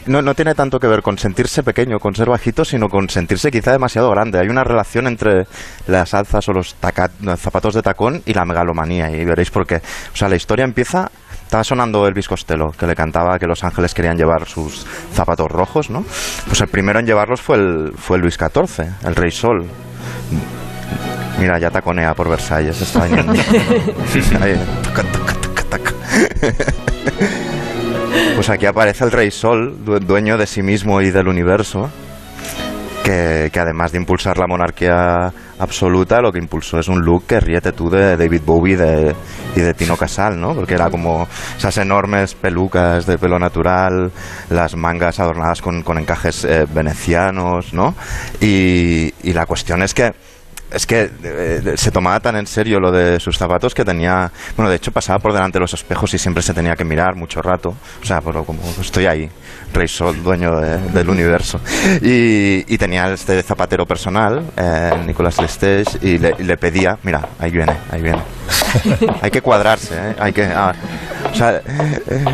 [0.08, 3.52] no, no tiene tanto que ver con sentirse pequeño, con ser bajito, sino con sentirse
[3.52, 4.40] quizá demasiado grande.
[4.40, 5.46] Hay una relación entre
[5.86, 9.76] las alzas o los, taca- zapatos de tacón y la megalomanía, y veréis por qué.
[10.14, 11.12] O sea, la historia empieza...
[11.48, 15.90] Estaba sonando Elvis Costello, que le cantaba que los ángeles querían llevar sus zapatos rojos,
[15.90, 16.04] ¿no?
[16.46, 19.66] Pues el primero en llevarlos fue el, fue Luis XIV, el Rey Sol.
[21.40, 23.32] Mira, ya taconea por Versalles, está viniendo.
[24.42, 25.04] Ahí, taca,
[25.70, 25.92] taca.
[28.36, 31.90] Pues aquí aparece el Rey Sol, due- dueño de sí mismo y del universo,
[33.06, 37.40] que, que además de impulsar la monarquía absoluta, lo que impulsó es un look que
[37.40, 39.16] ríete tú de David Bowie de-
[39.56, 40.54] y de Tino Casal, ¿no?
[40.54, 44.12] Porque era como esas enormes pelucas de pelo natural,
[44.50, 47.96] las mangas adornadas con, con encajes eh, venecianos, ¿no?
[48.40, 50.14] Y, y la cuestión es que
[50.72, 54.70] es que eh, se tomaba tan en serio lo de sus zapatos que tenía, bueno,
[54.70, 57.42] de hecho pasaba por delante de los espejos y siempre se tenía que mirar mucho
[57.42, 59.30] rato, o sea, pero como estoy ahí,
[59.74, 61.60] Rey Sol, dueño de- del universo,
[62.02, 67.22] y, y tenía este zapatero personal, eh, Nicolás Lestage, y le, y le pedía, mira,
[67.40, 68.22] ahí viene, ahí viene,
[69.22, 70.16] hay que cuadrarse, ¿eh?
[70.20, 70.74] hay que, ah,
[71.32, 71.62] o sea,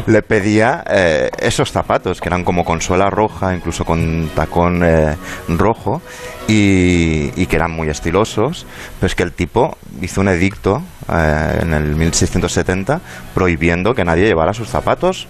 [0.07, 5.15] le pedía eh, esos zapatos que eran como con suela roja, incluso con tacón eh,
[5.47, 6.01] rojo,
[6.47, 8.65] y, y que eran muy estilosos,
[8.99, 13.01] pero es que el tipo hizo un edicto eh, en el 1670
[13.33, 15.27] prohibiendo que nadie llevara sus zapatos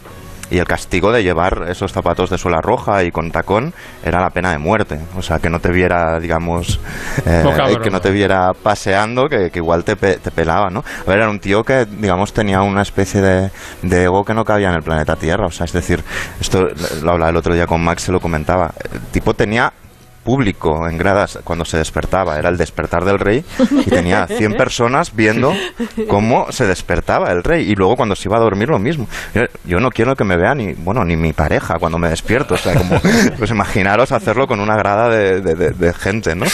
[0.49, 4.29] y el castigo de llevar esos zapatos de suela roja y con tacón era la
[4.29, 4.99] pena de muerte.
[5.17, 6.79] O sea, que no te viera, digamos,
[7.25, 7.41] eh,
[7.81, 10.79] que no te viera paseando, que, que igual te, pe- te pelaba, ¿no?
[11.05, 13.51] A ver, era un tío que, digamos, tenía una especie de,
[13.81, 15.47] de ego que no cabía en el planeta Tierra.
[15.47, 16.03] O sea, es decir,
[16.39, 16.67] esto
[17.01, 18.71] lo hablaba el otro día con Max, se lo comentaba.
[18.91, 19.71] El tipo tenía
[20.23, 23.43] público en gradas cuando se despertaba, era el despertar del rey
[23.85, 25.53] y tenía 100 personas viendo
[26.07, 29.07] cómo se despertaba el rey y luego cuando se iba a dormir lo mismo.
[29.33, 32.53] Yo, yo no quiero que me vea ni, bueno, ni mi pareja cuando me despierto,
[32.55, 32.99] o sea, como,
[33.37, 36.45] pues imaginaros hacerlo con una grada de, de- de- de gente, ¿no?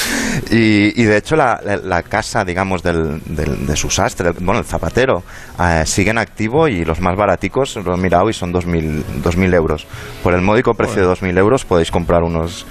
[0.52, 4.60] Y, y de hecho la, la- la casa, digamos, del, del- de su sastre, bueno,
[4.60, 5.24] el zapatero,
[5.60, 9.54] eh, sigue en activo y los más baraticos, lo he mirado y son 2.000 2.000
[9.54, 9.86] euros.
[10.24, 12.66] Por el módico precio de 2.000 euros podéis comprar unos,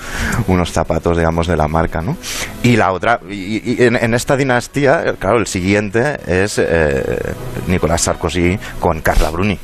[0.48, 2.16] unos zapatos, digamos, de la marca, ¿no?
[2.62, 7.02] Y la otra, y, y en, en esta dinastía, claro, el siguiente es eh,
[7.66, 9.58] Nicolás Sarkozy con Carla Bruni.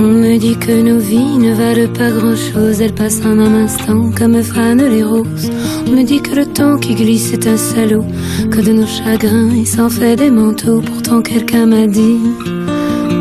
[0.00, 4.12] On me dit que nos vies ne valent pas grand-chose, elles passent en un instant
[4.16, 5.50] comme fanent les roses.
[5.86, 8.04] On me dit que le temps qui glisse est un salaud,
[8.50, 10.80] que de nos chagrins il s'en fait des manteaux.
[10.80, 12.18] Pourtant quelqu'un m'a dit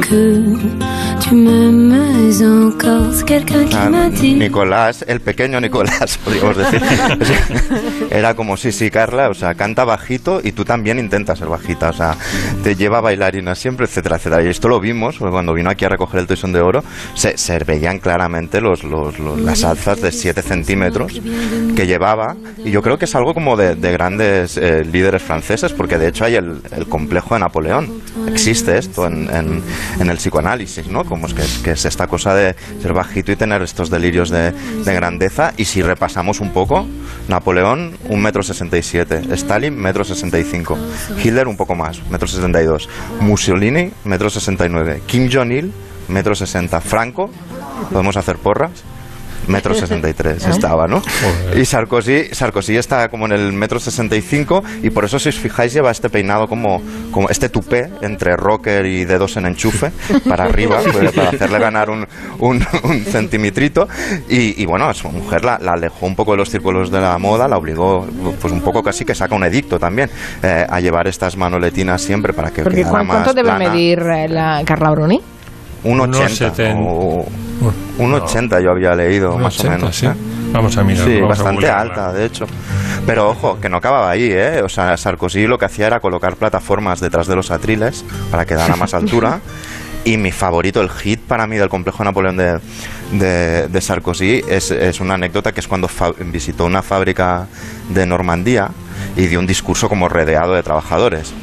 [0.01, 0.43] que
[1.29, 3.13] tu m'aimais encore.
[3.13, 4.35] C'est quelqu'un qui Ah, m'a dit.
[4.35, 6.81] Nicolás, el pequeño Nicolás, podríamos decir.
[8.09, 11.89] Era como, sí, sí, Carla, o sea, canta bajito y tú también intentas ser bajita,
[11.89, 12.15] o sea,
[12.63, 14.43] te lleva bailarinas siempre, etcétera, etcétera.
[14.43, 17.57] Y esto lo vimos cuando vino aquí a recoger el Toisón de Oro, se, se
[17.59, 21.19] veían claramente los, los- los- las alzas de 7 centímetros
[21.75, 22.35] que llevaba.
[22.63, 26.07] Y yo creo que es algo como de, de grandes eh, líderes franceses, porque de
[26.09, 28.01] hecho hay el, el complejo de Napoleón.
[28.27, 29.61] Existe esto en, en-
[29.99, 31.03] en el psicoanálisis, ¿no?
[31.03, 34.51] Como es que, que es esta cosa de ser bajito y tener estos delirios de,
[34.51, 35.53] de grandeza.
[35.57, 36.85] Y si repasamos un poco,
[37.27, 39.21] Napoleón, un metro sesenta y siete.
[39.31, 40.77] Stalin, metro sesenta y cinco.
[41.17, 42.87] Hitler, un poco más, metro sesenta y dos.
[43.19, 45.01] Mussolini, metro sesenta y nueve.
[45.07, 45.71] Kim Jong-il,
[46.09, 46.79] metro sesenta.
[46.81, 47.31] Franco,
[47.91, 48.83] podemos hacer porras.
[49.47, 51.01] Metro 63 estaba, ¿no?
[51.55, 55.73] Y Sarkozy, Sarkozy está como en el metro 65 y por eso si os fijáis
[55.73, 59.91] lleva este peinado como, como este tupé entre rocker y dedos en enchufe
[60.27, 62.05] para arriba, pues, para hacerle ganar un,
[62.39, 63.87] un, un centimitrito.
[64.29, 66.99] Y, y bueno, a su mujer la, la alejó un poco de los círculos de
[67.01, 68.05] la moda, la obligó,
[68.41, 70.09] pues un poco casi que saca un edicto también,
[70.43, 73.69] eh, a llevar estas manoletinas siempre para que Porque quedara ¿cu- ¿cuánto más debe plana.
[73.69, 75.21] medir eh, la Carla Bruni?
[75.89, 77.25] Un Unos 80 seten- o
[77.99, 79.95] un 80 yo había leído más 80, o menos.
[79.95, 80.05] sí.
[80.05, 80.13] ¿eh?
[80.51, 82.45] Vamos a mirar, Sí, bastante alta, de hecho.
[83.05, 84.61] Pero ojo, que no acababa ahí, ¿eh?
[84.63, 88.55] O sea, Sarkozy lo que hacía era colocar plataformas detrás de los atriles para que
[88.55, 89.39] dara más altura.
[90.05, 92.59] Y mi favorito, el hit para mí del complejo Napoleón de,
[93.11, 95.89] de, de Sarkozy, es, es una anécdota que es cuando
[96.31, 97.47] visitó una fábrica
[97.89, 98.69] de Normandía
[99.17, 101.33] y dio un discurso como rodeado de trabajadores.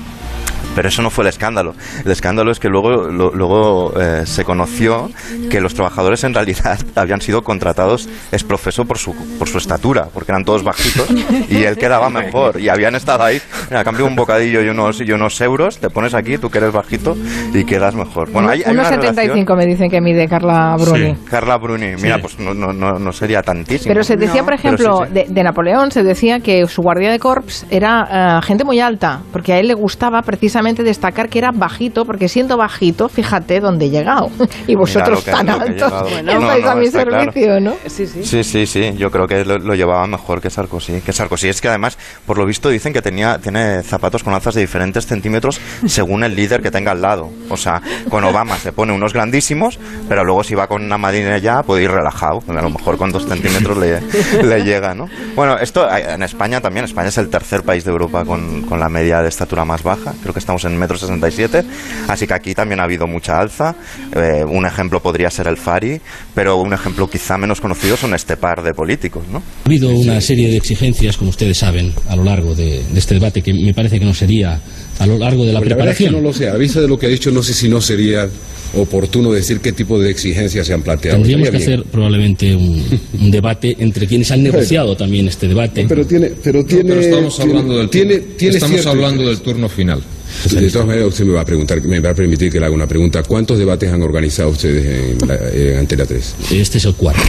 [0.74, 1.74] Pero eso no fue el escándalo.
[2.04, 5.08] El escándalo es que luego, lo- luego eh, se conoció
[5.50, 10.08] que los trabajadores en realidad habían sido contratados es profeso por su, por su estatura,
[10.12, 11.08] porque eran todos bajitos
[11.48, 12.60] y él quedaba mejor.
[12.60, 15.90] Y habían estado ahí, mira, a cambio un bocadillo y unos, y unos euros, te
[15.90, 17.16] pones aquí, tú que eres bajito
[17.52, 18.30] y quedas mejor.
[18.32, 21.14] Bueno, hay, hay 1,75 relación- me dicen que mide Carla Bruni.
[21.14, 23.92] Sí, Carla Bruni, mira, pues no, no, no, no sería tantísimo.
[23.92, 25.12] Pero se decía, por sí, ejemplo, sí.
[25.12, 29.20] De, de Napoleón, se decía que su guardia de corps era eh, gente muy alta,
[29.32, 33.86] porque a él le gustaba precisamente destacar que era bajito, porque siendo bajito, fíjate dónde
[33.86, 34.30] he llegado.
[34.66, 36.08] Y vosotros tan altos llegado.
[36.08, 36.32] estáis No,
[36.70, 37.24] a no, mi está claro.
[37.24, 37.74] servicio, ¿no?
[37.86, 38.24] Sí, sí.
[38.24, 41.00] Sí, sí, sí, yo creo que lo, lo llevaba mejor que Sarkozy.
[41.00, 44.54] Que Sarkozy es que además, por lo visto, dicen que tenía, tiene zapatos con alzas
[44.54, 47.30] de diferentes centímetros según el líder que tenga al lado.
[47.50, 51.38] O sea, con Obama se pone unos grandísimos, pero luego si va con una madrina
[51.38, 52.42] ya puede ir relajado.
[52.48, 54.00] A lo mejor con dos centímetros le,
[54.42, 55.06] le llega, ¿no?
[55.34, 56.84] Bueno, esto eh, en España también.
[56.84, 60.12] España es el tercer país de Europa con, con la media de estatura más baja.
[60.22, 61.62] Creo que estamos en metro 67.
[62.08, 63.74] Así que aquí también ha habido mucha alza.
[64.14, 66.00] Eh, un ejemplo podría ser el Fari,
[66.34, 69.38] pero un ejemplo quizá menos conocido son este par de políticos, ¿no?
[69.38, 73.14] Ha habido una serie de exigencias, como ustedes saben, a lo largo de, de este
[73.14, 74.60] debate, que me parece que no sería
[74.98, 76.12] a lo largo de la Pues la verdad es que preparación.
[76.12, 76.48] no lo sé.
[76.48, 78.28] A vista de lo que ha dicho, no sé si no sería
[78.76, 81.18] oportuno decir qué tipo de exigencias se han planteado.
[81.18, 82.82] Tendríamos que hacer probablemente un,
[83.20, 85.86] un debate entre quienes han negociado también este debate.
[85.88, 88.34] Pero tiene, pero tiene, pero estamos tiene- hablando del tiene, turno.
[88.36, 90.02] tiene estamos cierto hablando del turno final.
[90.50, 92.74] De todas maneras, usted me va a preguntar, me va a permitir que le haga
[92.74, 93.22] una pregunta.
[93.22, 94.84] ¿Cuántos debates han organizado ustedes
[95.22, 96.34] en, la- en Antena 3?
[96.52, 97.22] Este es el cuarto.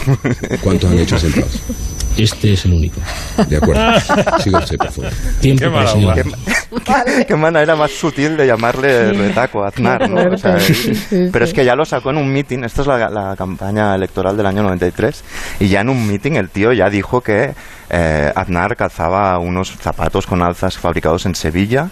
[0.62, 1.50] ¿Cuántos han hecho sentados?
[2.18, 2.98] Este es el único.
[3.48, 3.82] De acuerdo.
[4.42, 5.10] Siga usted, por favor.
[5.40, 6.14] Tiempo Qué para señor.
[6.84, 10.32] Qué, qué manera más sutil de llamarle retaco a Aznar, ¿no?
[10.34, 10.92] O sea, sí,
[11.32, 14.34] pero es que ya lo sacó en un meeting, esta es la, la campaña electoral
[14.36, 15.24] del año 93,
[15.60, 17.52] y ya en un meeting el tío ya dijo que
[17.90, 21.88] eh, Aznar calzaba unos zapatos con alzas fabricados en Sevilla,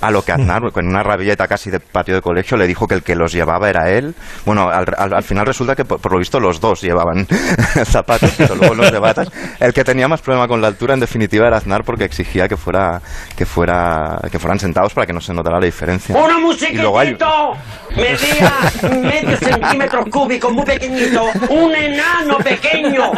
[0.00, 2.94] a lo que Aznar, con una rabieta casi de patio de colegio, le dijo que
[2.94, 4.14] el que los llevaba era él.
[4.46, 7.26] Bueno, al, al- al final resulta que por, por lo visto los dos llevaban
[7.84, 11.48] zapatos, pero luego los debates el que tenía más problema con la altura en definitiva
[11.48, 13.00] era Aznar porque exigía que fuera
[13.36, 16.16] que fuera que fueran sentados para que no se notara la diferencia.
[16.16, 17.56] ¡Uno muy hay- chiquitito!
[17.96, 18.52] Medía
[19.00, 21.24] medio centímetro cúbico, muy pequeñito.
[21.48, 23.10] ¡Un enano pequeño!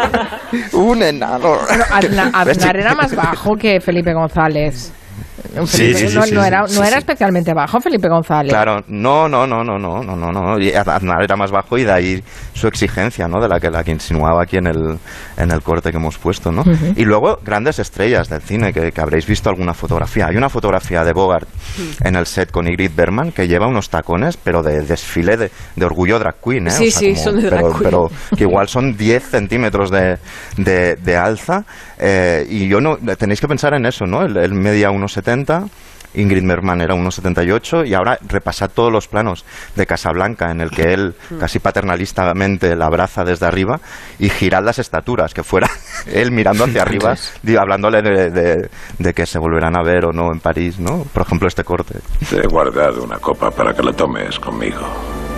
[0.72, 1.58] Un enano.
[1.68, 1.84] Bueno,
[2.28, 2.86] Azna- ¿Ves, Aznar chico?
[2.86, 4.92] era más bajo que Felipe González.
[5.66, 5.66] Felipe-
[5.98, 8.52] sí, sí, no, sí, no era, no era especialmente bajo Felipe González.
[8.52, 10.52] Claro, no, no, no, no, no, no, no, no.
[10.92, 12.22] Aznar era más bajo y de ahí
[12.54, 13.40] su exigencia, ¿no?
[13.40, 14.98] De la que la que insinuaba aquí en el
[15.36, 16.62] en el corte que hemos puesto, ¿no?
[16.62, 16.94] Ujú.
[16.96, 20.26] Y luego grandes estrellas del cine que, que habréis visto alguna fotografía.
[20.26, 21.48] Hay una fotografía de Bogart
[22.04, 25.84] en el set con Ingrid Bergman que lleva unos tacones, pero de desfile de, de
[25.84, 26.70] orgullo drag queen, ¿eh?
[26.70, 27.82] Sí, sí, son de drag pero, queen.
[27.84, 30.18] pero que igual son 10 centímetros de,
[30.56, 31.64] de, de alza.
[31.98, 34.22] eh, y yo no, tenéis que pensar en eso, ¿no?
[34.22, 35.29] Él, él media 1,70.
[36.12, 39.44] Ingrid Bergman era 1,78 y ahora repasad todos los planos
[39.76, 43.78] de Casablanca en el que él casi paternalistamente la abraza desde arriba
[44.18, 45.68] y girad las estaturas, que fuera
[46.12, 47.14] él mirando hacia arriba,
[47.60, 51.04] hablándole de, de- de que se volverán a ver o no en París, ¿no?
[51.12, 52.00] Por ejemplo, este corte.
[52.28, 54.80] Te he guardado una copa para que la tomes conmigo.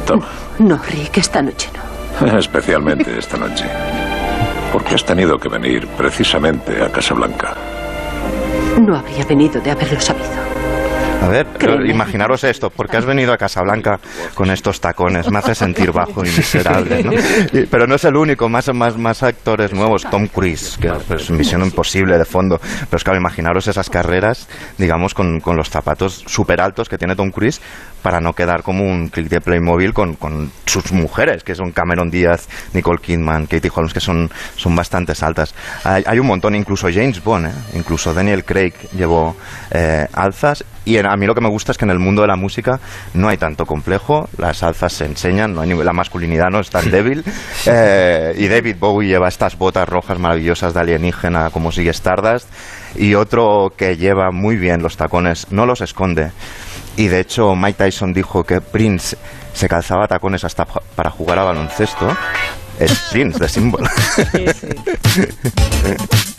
[0.07, 0.27] Toma.
[0.59, 1.69] No, Rick, esta noche
[2.23, 2.39] no.
[2.39, 3.67] Especialmente esta noche.
[4.73, 7.55] Porque has tenido que venir precisamente a Casablanca.
[8.81, 10.52] No habría venido de haberlo sabido.
[11.23, 11.91] A ver, Créeme.
[11.91, 13.99] imaginaros esto, porque has venido a Casablanca
[14.35, 17.13] con estos tacones, me hace sentir bajo y miserable, ¿no?
[17.53, 21.31] Y- pero no es el único, más, más, más actores nuevos, Tom Cruise, que es
[21.31, 24.49] Misión Imposible de fondo, pero es claro, imaginaros esas carreras,
[24.79, 27.61] digamos, con, con los zapatos súper altos que tiene Tom Cruise,
[28.03, 32.11] para no quedar como un click de Playmobil con, con sus mujeres, que son Cameron
[32.11, 35.55] Díaz, Nicole Kidman, Katie Holmes, que son, son bastante altas.
[35.85, 37.53] Hay, hay un montón, incluso James Bond, ¿eh?
[37.75, 39.37] incluso Daniel Craig llevó
[39.71, 42.23] eh, alzas Y en- a mí lo que me gusta es que en el mundo
[42.23, 42.81] de la música
[43.15, 46.71] no hay tanto complejo, las alzas se enseñan, no hay ni- la masculinidad no es
[46.71, 47.25] tan débil.
[47.67, 52.49] eh, y David Bowie lleva estas botas rojas maravillosas de alienígena como sigue Stardust.
[52.97, 56.31] Y otro que lleva muy bien los tacones, no los esconde.
[56.97, 59.17] Y de hecho Mike Tyson dijo que Prince
[59.55, 62.15] se calzaba tacones hasta pa- para jugar a baloncesto.
[62.79, 63.87] Es Prince, de símbolo.
[64.33, 66.23] Don't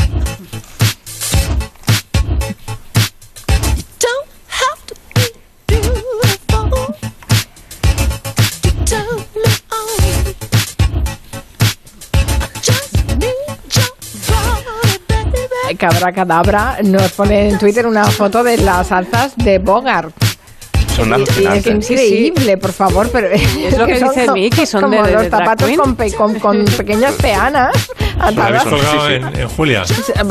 [15.84, 20.16] Cabra Cadabra nos pone en Twitter una foto de las alzas de Bogart.
[20.96, 21.24] Son Y
[21.58, 25.14] es increíble, por favor, pero Es lo que son dice Miki, son como de- de-
[25.16, 25.80] los zapatos queen.
[25.82, 27.74] con, pe- con- con pequeñas peanas
[28.18, 29.84] Colgado en, en Julia.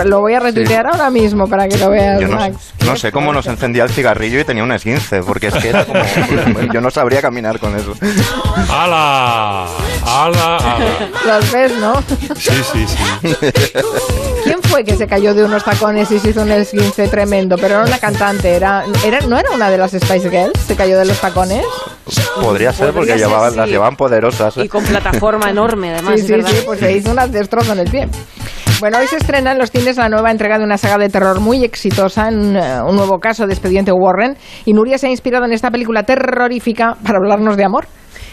[0.05, 2.73] Lo voy a retuitear ahora mismo para que lo veas, Yo no, Max.
[2.85, 5.85] no sé cómo nos encendía el cigarrillo y tenía un esguince, porque es que era
[5.85, 6.03] como...
[6.73, 7.95] yo no sabría caminar con eso.
[8.69, 9.67] ¡Hala!
[10.07, 10.57] ¡Hala!
[10.57, 10.79] hala!
[11.27, 12.03] Los ves, ¿no?
[12.37, 13.37] Sí, sí, sí.
[14.45, 17.57] ¿Quién fue que se cayó de unos tacones y se hizo un esguince tremendo?
[17.57, 20.59] Pero era una cantante, era, era ¿no era una de las Spice Girls?
[20.67, 21.65] ¿Se cayó de los tacones?
[22.41, 23.57] Podría ser porque llevaban, sí.
[23.57, 24.57] las llevaban poderosas.
[24.57, 26.15] Y con plataforma enorme, además.
[26.15, 26.51] Sí, es sí, verdad.
[26.51, 28.09] sí, pues se hizo un destrozo en el pie.
[28.81, 31.39] Bueno, hoy se estrena en los cines la nueva entrega de una saga de terror
[31.41, 34.37] muy exitosa, en eh, un nuevo caso de Expediente Warren.
[34.65, 37.87] Y Nuria se ha inspirado en esta película terrorífica para hablarnos de amor.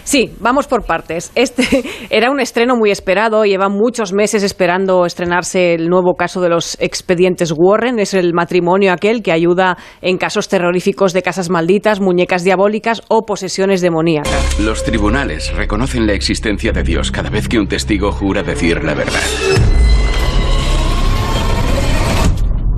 [0.10, 1.32] Sí, vamos por partes.
[1.36, 6.50] Este era un estreno muy esperado, lleva muchos meses esperando estrenarse el nuevo caso de
[6.50, 12.00] los expedientes Warren, es el matrimonio aquel que ayuda en casos terroríficos de casas malditas,
[12.00, 14.60] muñecas diabólicas o posesiones demoníacas.
[14.60, 18.96] Los tribunales reconocen la existencia de Dios cada vez que un testigo jura decir la
[18.96, 19.22] verdad.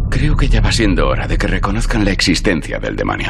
[0.10, 3.30] Creo que ya va siendo hora de que reconozcan la existencia del demonio.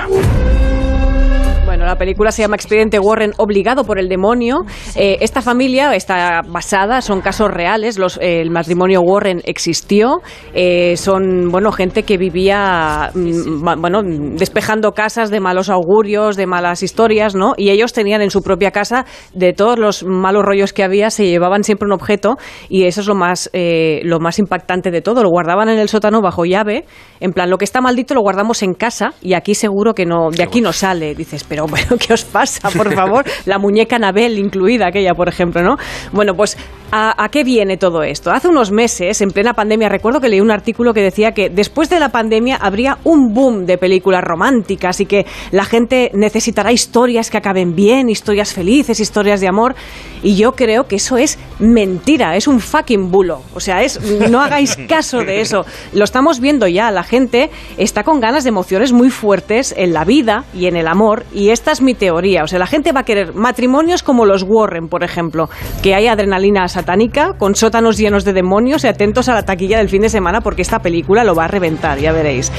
[1.71, 4.65] Bueno, la película se llama Expediente Warren obligado por el demonio.
[4.93, 7.97] Eh, esta familia está basada, son casos reales.
[7.97, 10.19] Los, eh, el matrimonio Warren existió.
[10.53, 16.83] Eh, son, bueno, gente que vivía, mm, bueno, despejando casas de malos augurios, de malas
[16.83, 17.53] historias, ¿no?
[17.55, 21.25] Y ellos tenían en su propia casa, de todos los malos rollos que había, se
[21.25, 22.35] llevaban siempre un objeto
[22.67, 25.23] y eso es lo más, eh, lo más impactante de todo.
[25.23, 26.83] Lo guardaban en el sótano bajo llave.
[27.21, 30.31] En plan, lo que está maldito lo guardamos en casa y aquí seguro que no,
[30.31, 31.15] de aquí no sale.
[31.15, 33.25] Dices, pero bueno, ¿qué os pasa, por favor?
[33.45, 35.77] La muñeca Anabel incluida, aquella, por ejemplo, ¿no?
[36.11, 36.57] Bueno, pues,
[36.91, 38.31] ¿a, a qué viene todo esto?
[38.31, 41.89] Hace unos meses, en plena pandemia, recuerdo que leí un artículo que decía que después
[41.89, 47.29] de la pandemia habría un boom de películas románticas y que la gente necesitará historias
[47.29, 49.75] que acaben bien, historias felices, historias de amor.
[50.23, 53.41] Y yo creo que eso es mentira, es un fucking bulo.
[53.55, 55.65] O sea, es, no hagáis caso de eso.
[55.93, 60.05] Lo estamos viendo ya, la gente está con ganas de emociones muy fuertes en la
[60.05, 62.43] vida y en el amor, y esta es mi teoría.
[62.43, 65.49] O sea, la gente va a querer matrimonios como los Warren, por ejemplo,
[65.81, 69.87] que hay adrenalina satánica, con sótanos llenos de demonios, y atentos a la taquilla del
[69.87, 72.51] fin de semana, porque esta película lo va a reventar, ya veréis.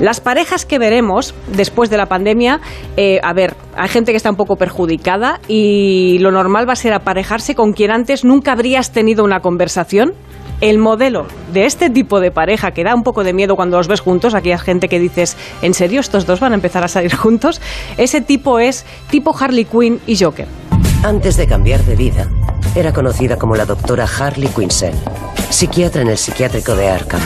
[0.00, 2.60] Las parejas que veremos después de la pandemia,
[2.96, 6.76] eh, a ver, hay gente que está un poco perjudicada, y lo normal va a
[6.76, 10.14] ser aparejarse con quien antes nunca habrías tenido una conversación.
[10.62, 13.88] El modelo de este tipo de pareja que da un poco de miedo cuando los
[13.88, 17.14] ves juntos, aquella gente que dices, ¿en serio estos dos van a empezar a salir
[17.24, 17.60] juntos?
[17.98, 20.46] Ese tipo es tipo Harley Quinn y Joker.
[21.02, 22.28] Antes de cambiar de vida,
[22.74, 24.94] era conocida como la doctora Harley Quinzel,
[25.50, 27.20] psiquiatra en el psiquiátrico de Arkham.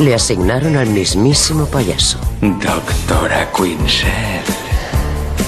[0.00, 2.18] Le asignaron al mismísimo payaso.
[2.40, 4.10] Doctora Quinzel.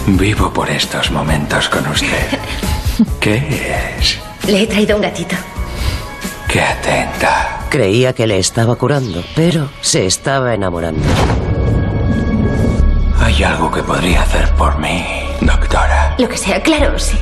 [0.06, 2.38] Vivo por estos momentos con usted.
[3.20, 4.18] ¿Qué es?
[4.46, 5.36] Le he traído un gatito.
[6.48, 7.60] Qué atenta.
[7.68, 11.02] Creía que le estaba curando, pero se estaba enamorando.
[13.20, 15.04] Hay algo que podría hacer por mí,
[15.40, 16.05] doctora.
[16.18, 17.18] Lo que sea, claro, sí.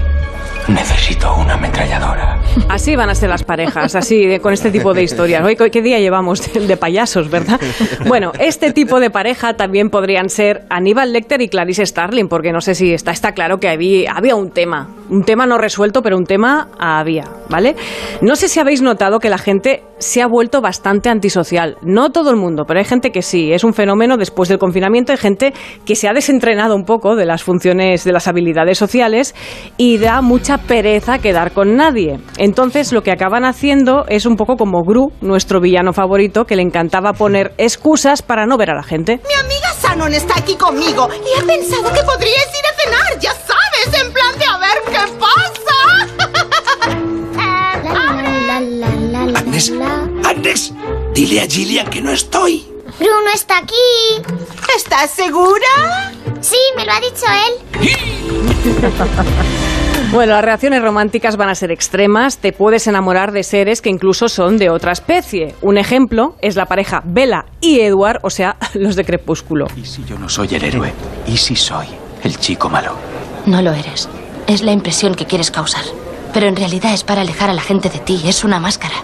[0.69, 2.41] Necesito una ametralladora.
[2.69, 5.45] Así van a ser las parejas, así con este tipo de historias.
[5.45, 7.61] Hoy, ¿qué día llevamos de payasos, verdad?
[8.07, 12.61] Bueno, este tipo de pareja también podrían ser Aníbal Lecter y Clarice Starling, porque no
[12.61, 16.17] sé si está, está claro que había, había un tema, un tema no resuelto, pero
[16.17, 17.77] un tema había, ¿vale?
[18.23, 21.77] No sé si habéis notado que la gente se ha vuelto bastante antisocial.
[21.83, 23.53] No todo el mundo, pero hay gente que sí.
[23.53, 25.13] Es un fenómeno después del confinamiento.
[25.13, 25.55] Hay gente
[25.87, 29.35] que se ha desentrenado un poco de las funciones, de las habilidades sociales
[29.77, 32.19] y da mucha pereza quedar con nadie.
[32.37, 36.63] Entonces lo que acaban haciendo es un poco como Gru, nuestro villano favorito, que le
[36.63, 39.21] encantaba poner excusas para no ver a la gente.
[39.27, 43.33] Mi amiga Shannon está aquí conmigo y he pensado que podríais ir a cenar, ya
[43.33, 45.45] sabes, en plan de a ver qué pasa.
[49.37, 49.73] Agnes,
[50.25, 50.73] Agnes,
[51.13, 52.67] dile a Gillian que no estoy.
[52.99, 53.75] Bruno está aquí.
[54.77, 56.13] ¿Estás segura?
[56.41, 57.55] Sí, me lo ha dicho él.
[60.15, 62.39] Bueno, las reacciones románticas van a ser extremas.
[62.39, 65.57] Te puedes enamorar de seres que incluso son de otra especie.
[65.61, 69.67] Un ejemplo es la pareja Bella y Edward, o sea, los de Crepúsculo.
[69.77, 70.93] ¿Y si yo no soy el héroe?
[71.27, 71.89] ¿Y si soy
[72.23, 72.95] el chico malo?
[73.47, 74.09] No lo eres.
[74.47, 75.83] Es la impresión que quieres causar.
[76.33, 78.23] Pero en realidad es para alejar a la gente de ti.
[78.25, 78.95] Es una máscara.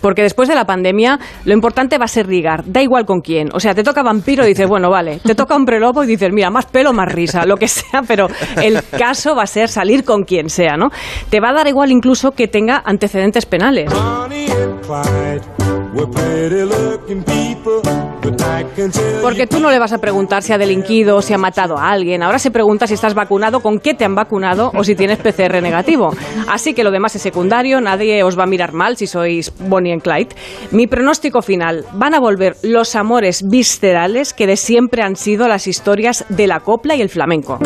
[0.00, 2.64] Porque después de la pandemia, lo importante va a ser ligar.
[2.66, 3.48] Da igual con quién.
[3.52, 5.20] O sea, te toca vampiro y dices, bueno, vale.
[5.24, 8.02] Te toca hombre lobo y dices, mira, más pelo, más risa, lo que sea.
[8.06, 8.28] Pero
[8.62, 10.90] el caso va a ser salir con quien sea, ¿no?
[11.30, 13.92] Te va a dar igual incluso que tenga antecedentes penales.
[19.22, 21.90] Porque tú no le vas a preguntar si ha delinquido o si ha matado a
[21.90, 22.22] alguien.
[22.22, 25.62] Ahora se pregunta si estás vacunado, con qué te han vacunado o si tienes PCR
[25.62, 26.14] negativo.
[26.48, 29.92] Así que lo demás es secundario, nadie os va a mirar mal si sois Bonnie
[29.92, 30.36] and Clyde.
[30.70, 35.66] Mi pronóstico final, van a volver los amores viscerales que de siempre han sido las
[35.66, 37.58] historias de la copla y el flamenco.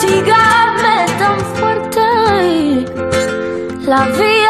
[0.00, 2.00] Castígame tan fuerte,
[3.86, 4.47] la vida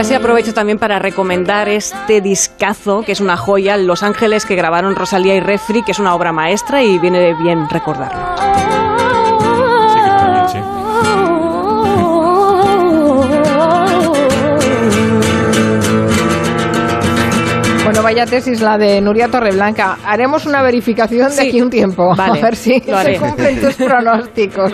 [0.00, 4.96] así aprovecho también para recomendar este discazo, que es una joya, Los Ángeles, que grabaron
[4.96, 8.20] Rosalía y Refri, que es una obra maestra y viene bien recordarlo.
[17.84, 19.98] Bueno, vaya tesis la de Nuria Torreblanca.
[20.04, 21.48] Haremos una verificación de Sí.
[21.48, 22.14] aquí un tiempo.
[22.14, 24.72] Vale, a ver si se cumplen tus pronósticos.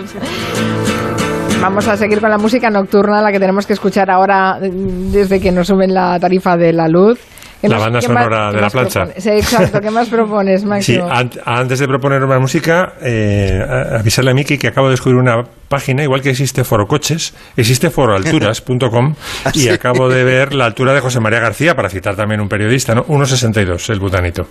[1.61, 5.39] Vamos a seguir con la música nocturna, la que tenemos que escuchar ahora mm, desde
[5.39, 7.19] que nos suben la tarifa de la luz.
[7.59, 8.99] ¿Qué La banda más- sonora qué de la más plancha.
[9.01, 9.23] propones?
[9.23, 11.09] Sí, exacto, ¿qué más propones, Sí, Máximo?
[11.09, 13.59] an- antes de proponer una música, eh,
[13.99, 17.89] avisarle a Miki que acabo de descubrir una página, igual que existe Foro Coches, existe
[17.89, 19.15] foroalturas.com
[19.53, 22.95] y acabo de ver la altura de José María García, para citar también un periodista,
[22.95, 23.05] ¿no?
[23.05, 24.47] 1,62 el butanito.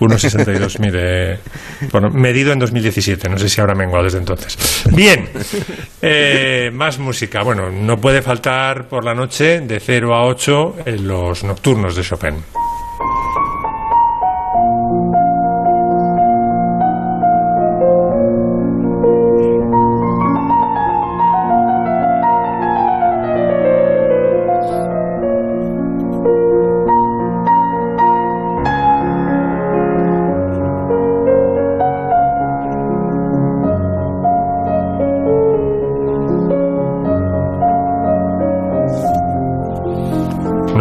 [0.00, 1.38] 1,62 mide,
[1.92, 4.84] bueno, medido en 2017, no sé si habrá menguado desde entonces.
[4.90, 5.28] Bien,
[6.02, 7.42] eh, más música.
[7.42, 12.02] Bueno, no puede faltar por la noche de 0 a 8 en los nocturnos de
[12.02, 12.34] Chopin.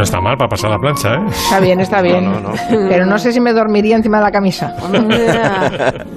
[0.03, 1.19] No está mal para pasar la plancha, ¿eh?
[1.29, 2.25] Está bien, está bien.
[2.25, 2.55] No, no, no.
[2.89, 4.75] Pero no sé si me dormiría encima de la camisa.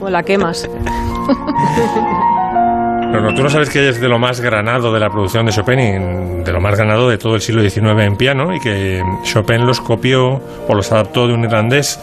[0.00, 0.68] O la quemas.
[3.20, 5.78] Pero tú no sabes que es de lo más granado de la producción de Chopin
[5.78, 9.64] y de lo más granado de todo el siglo XIX en piano y que Chopin
[9.64, 11.98] los copió o los adaptó de un irlandés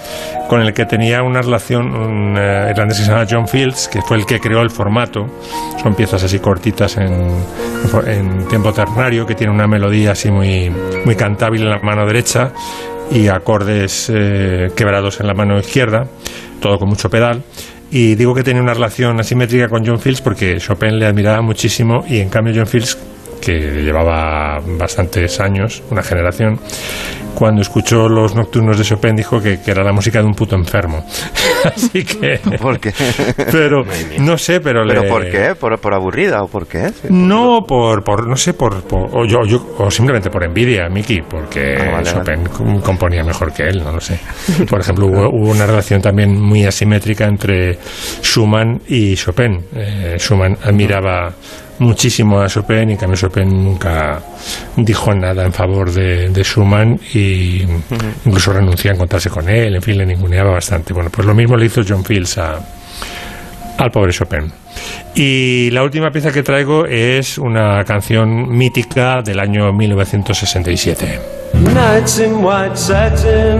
[0.50, 4.02] con el que tenía una relación, un eh, irlandés que se llama John Fields, que
[4.02, 5.28] fue el que creó el formato.
[5.82, 7.30] Son piezas así cortitas en,
[8.08, 10.72] en tiempo ternario que tiene una melodía así muy,
[11.06, 12.52] muy cantable en la mano derecha
[13.12, 16.08] y acordes eh, quebrados en la mano izquierda,
[16.60, 17.44] todo con mucho pedal.
[17.96, 22.04] Y digo que tenía una relación asimétrica con John Fields porque Chopin le admiraba muchísimo
[22.08, 22.98] y en cambio John Fields,
[23.44, 26.60] que llevaba bastantes años, una generación,
[27.36, 30.56] cuando escuchó los nocturnos de Chopin dijo que, que era la música de un puto
[30.56, 31.04] enfermo.
[31.66, 32.40] Así que...
[32.62, 32.94] ¿Por qué?
[33.52, 33.84] Pero
[34.20, 35.10] no sé, pero, ¿Pero le...
[35.10, 35.56] por qué?
[35.60, 36.92] ¿Por, por aburrida o por qué?
[37.10, 41.22] No, por, por no sé, por, por- o, yo, yo- o simplemente por envidia, Miki,
[41.28, 44.20] porque Ah, vale, Chopin com- componía mejor que él, no lo sé.
[44.70, 47.78] Por ejemplo, hubo, hubo una relación también muy asimétrica entre
[48.22, 49.60] Schumann y Chopin.
[49.76, 51.34] Eh, Schumann admiraba
[51.84, 54.20] muchísimo a Chopin y en cambio Chopin nunca
[54.76, 57.62] dijo nada en favor de, de Schumann y
[58.26, 60.94] incluso renunció a encontrarse con él, en fin, le ninguneaba bastante.
[60.94, 62.60] Bueno, pues lo mismo le hizo John Fields a,
[63.78, 64.52] al pobre Chopin.
[65.16, 71.20] Y la última pieza que traigo es una canción mítica del año 1967.
[71.54, 73.60] Nights in white satin,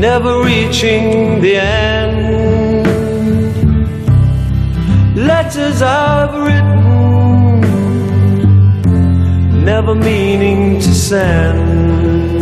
[0.00, 2.35] never reaching the end.
[5.46, 7.60] Letters I've written,
[9.64, 12.40] never meaning to send.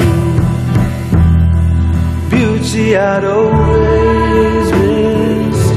[2.30, 5.74] Beauty I'd always missed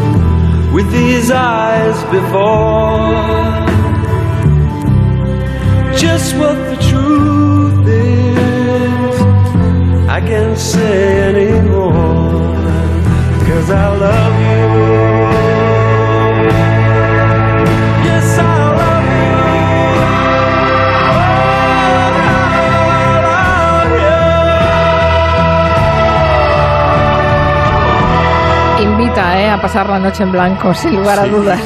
[0.73, 3.11] with these eyes before.
[5.97, 9.21] Just what the truth is,
[10.07, 11.91] I can't say anymore.
[13.47, 15.06] Cause I love you.
[29.57, 31.59] A pasar la noche en blanco, sin lugar a dudas.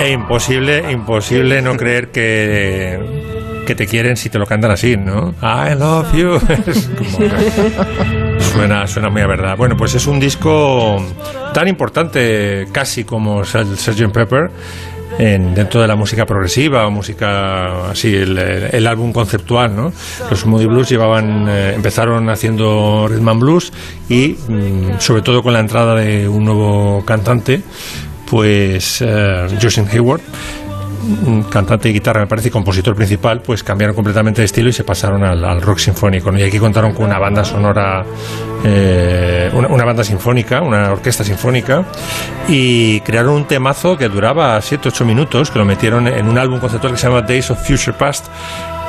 [0.00, 5.34] E imposible, imposible no creer que, que te quieren si te lo cantan así, ¿no?
[5.42, 6.40] I love you.
[6.66, 9.56] Es como que suena, suena muy a verdad.
[9.56, 10.96] Bueno, pues es un disco
[11.54, 14.12] tan importante casi como Sgt.
[14.12, 14.50] Pepper.
[15.18, 19.92] En, dentro de la música progresiva o música así el, álbum conceptual no
[20.30, 23.72] los Moody Blues llevaban eh, empezaron haciendo rhythm and blues
[24.08, 27.62] y mm, sobre todo con la entrada de un nuevo cantante
[28.30, 30.20] pues eh, Justin Hayward
[31.50, 34.84] cantante y guitarra, me parece, y compositor principal, pues cambiaron completamente de estilo y se
[34.84, 36.36] pasaron al, rock sinfónico.
[36.36, 38.04] Y aquí contaron con una banda sonora,
[38.64, 41.84] eh, una, una banda sinfónica, una orquesta sinfónica,
[42.48, 46.92] y crearon un temazo que duraba 7-8 minutos, que lo metieron en un álbum conceptual
[46.92, 48.26] que se llama Days of Future Past,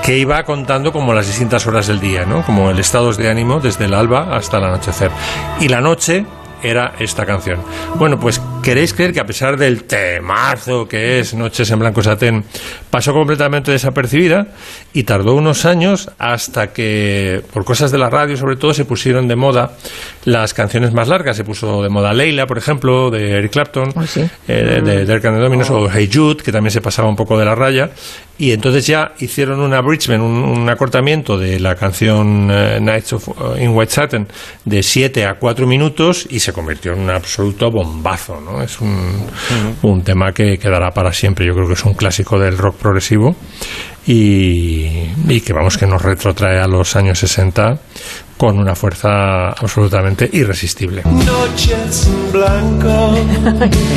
[0.03, 2.43] que iba contando como las distintas horas del día, ¿no?
[2.43, 5.11] como el estado de ánimo desde el alba hasta el anochecer.
[5.59, 6.25] Y la noche
[6.63, 7.59] era esta canción.
[7.95, 12.43] Bueno, pues queréis creer que a pesar del temazo que es Noches en Blanco Satén,
[12.89, 14.47] pasó completamente desapercibida
[14.93, 19.27] y tardó unos años hasta que, por cosas de la radio sobre todo, se pusieron
[19.27, 19.71] de moda
[20.25, 21.37] las canciones más largas.
[21.37, 25.37] Se puso de moda Leila, por ejemplo, de Eric Clapton, eh, de, de Derek and
[25.37, 27.89] the Dominos, o Hey Jude, que también se pasaba un poco de la raya.
[28.37, 33.27] Y entonces ya hicieron un abridgment, un, un acortamiento de la canción eh, Nights of,
[33.27, 34.27] eh, in White Satin
[34.63, 38.39] de 7 a 4 minutos y se convirtió en un absoluto bombazo.
[38.39, 38.48] ¿no?
[38.63, 39.27] Es un,
[39.81, 41.45] un tema que quedará para siempre.
[41.45, 43.35] Yo creo que es un clásico del rock progresivo
[44.11, 44.87] y,
[45.27, 47.77] y que vamos que nos retrotrae a los años 60
[48.37, 51.03] con una fuerza absolutamente irresistible.
[51.05, 53.15] Noches blanco.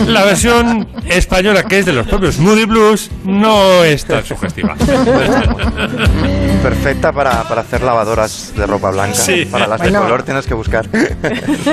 [0.09, 4.75] La versión española, que es de los propios Moody Blues, no es tan sugestiva.
[6.63, 9.15] Perfecta para, para hacer lavadoras de ropa blanca.
[9.15, 9.47] Sí.
[9.51, 10.01] Para las Bueno.
[10.01, 10.87] de color tienes que buscar.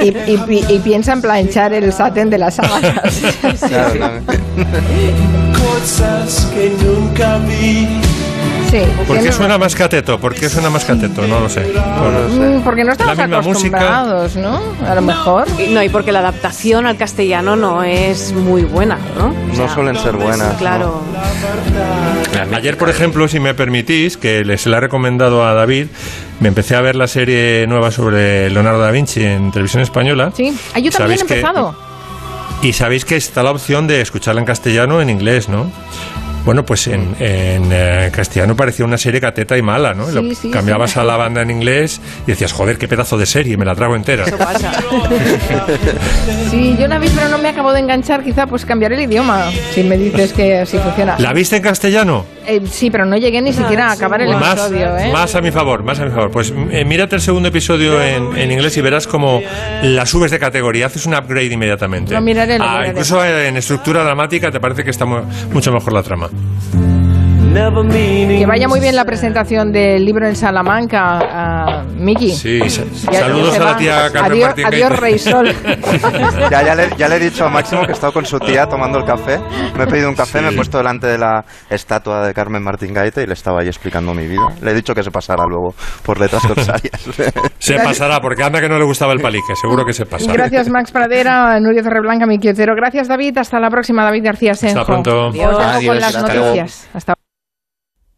[0.01, 3.01] Y, y- y- y piensa en planchar el satén de las sábanas.
[5.59, 7.68] Cosas que nunca vi.
[8.69, 8.81] Sí.
[9.07, 10.19] ¿Por qué suena más cateto?
[10.19, 11.25] ¿Por qué suena más cateto?
[11.27, 11.71] No lo sé.
[11.73, 12.39] No lo sé.
[12.57, 13.77] Mm, Porque no estamos La misma música.
[13.77, 14.59] acostumbrados, ¿no?
[14.87, 15.47] A lo mejor.
[15.57, 19.33] Y- No, y porque la adaptación al castellano no es muy buena, ¿no?
[19.57, 20.55] No suelen ser buenas.
[20.57, 21.01] Claro.
[22.53, 25.87] Ayer, por ejemplo, si me permitís, que les la he recomendado a David,
[26.39, 30.31] me empecé a ver la serie nueva sobre Leonardo da Vinci en televisión española.
[30.35, 30.55] Sí.
[30.73, 31.75] Ah, yo también he ¿Sabéis que- empezado.
[32.61, 35.71] Y sabéis que está la opción de escucharla en castellano o en inglés, ¿no?
[36.45, 40.07] Bueno, pues en, en, eh, castellano parecía una serie cateta y mala, ¿no?
[40.07, 40.99] Sí, Lo- sí, cambiabas sí.
[40.99, 43.95] a la banda en inglés y decías, joder, qué pedazo de serie, me la trago
[43.95, 44.25] entera.
[46.49, 48.23] Sí, yo la vi, pero no me acabo de enganchar.
[48.23, 49.51] Quizá pues cambiaré el idioma.
[49.73, 51.15] Si me dices que así funciona.
[51.19, 52.25] ¿La viste en castellano?
[52.49, 55.11] Eh, sí, pero no llegué ni siquiera a acabar el Más, episodio, ¿eh?
[55.13, 56.31] más a mi favor, más a mi favor.
[56.31, 59.39] Pues eh, mírate el segundo episodio en, en inglés y verás como
[59.83, 62.13] la subes de categoría, haces un upgrade inmediatamente.
[62.13, 62.89] Lo miraré, lo Ah, miraré.
[62.89, 65.21] incluso en estructura dramática te parece que está mu-
[65.53, 66.27] mucho mejor la trama.
[67.51, 72.29] Que vaya muy bien la presentación del libro en Salamanca, uh, Miki.
[72.31, 72.59] Sí,
[73.11, 74.99] Ya- saludos a la tía Carmen Adiós, Martín adiós.
[74.99, 75.55] Rey Sol.
[76.51, 78.67] Ya, ya, le, ya le he dicho a Máximo que he estado con su tía
[78.67, 79.39] tomando el café.
[79.75, 82.93] Me he pedido un café, me he puesto delante de la estatua de Carmen Martín
[82.93, 84.47] Gaite y le estaba ahí explicando mi vida.
[84.61, 85.73] Le he dicho que se pasara luego
[86.03, 87.01] por letras corsarias.
[87.59, 90.31] Se pasará, porque anda que no le gustaba el palique, seguro que se pasa.
[90.31, 92.73] Gracias, Max Pradera, Nuria Torreblanca, Miki Otero.
[92.75, 93.37] Gracias, David.
[93.37, 94.79] Hasta la próxima, David García Senjo.
[94.79, 95.31] Hasta pronto.
[95.31, 96.45] Dejo Adiós, con las hasta luego.
[96.47, 96.89] noticias.
[96.93, 97.13] Hasta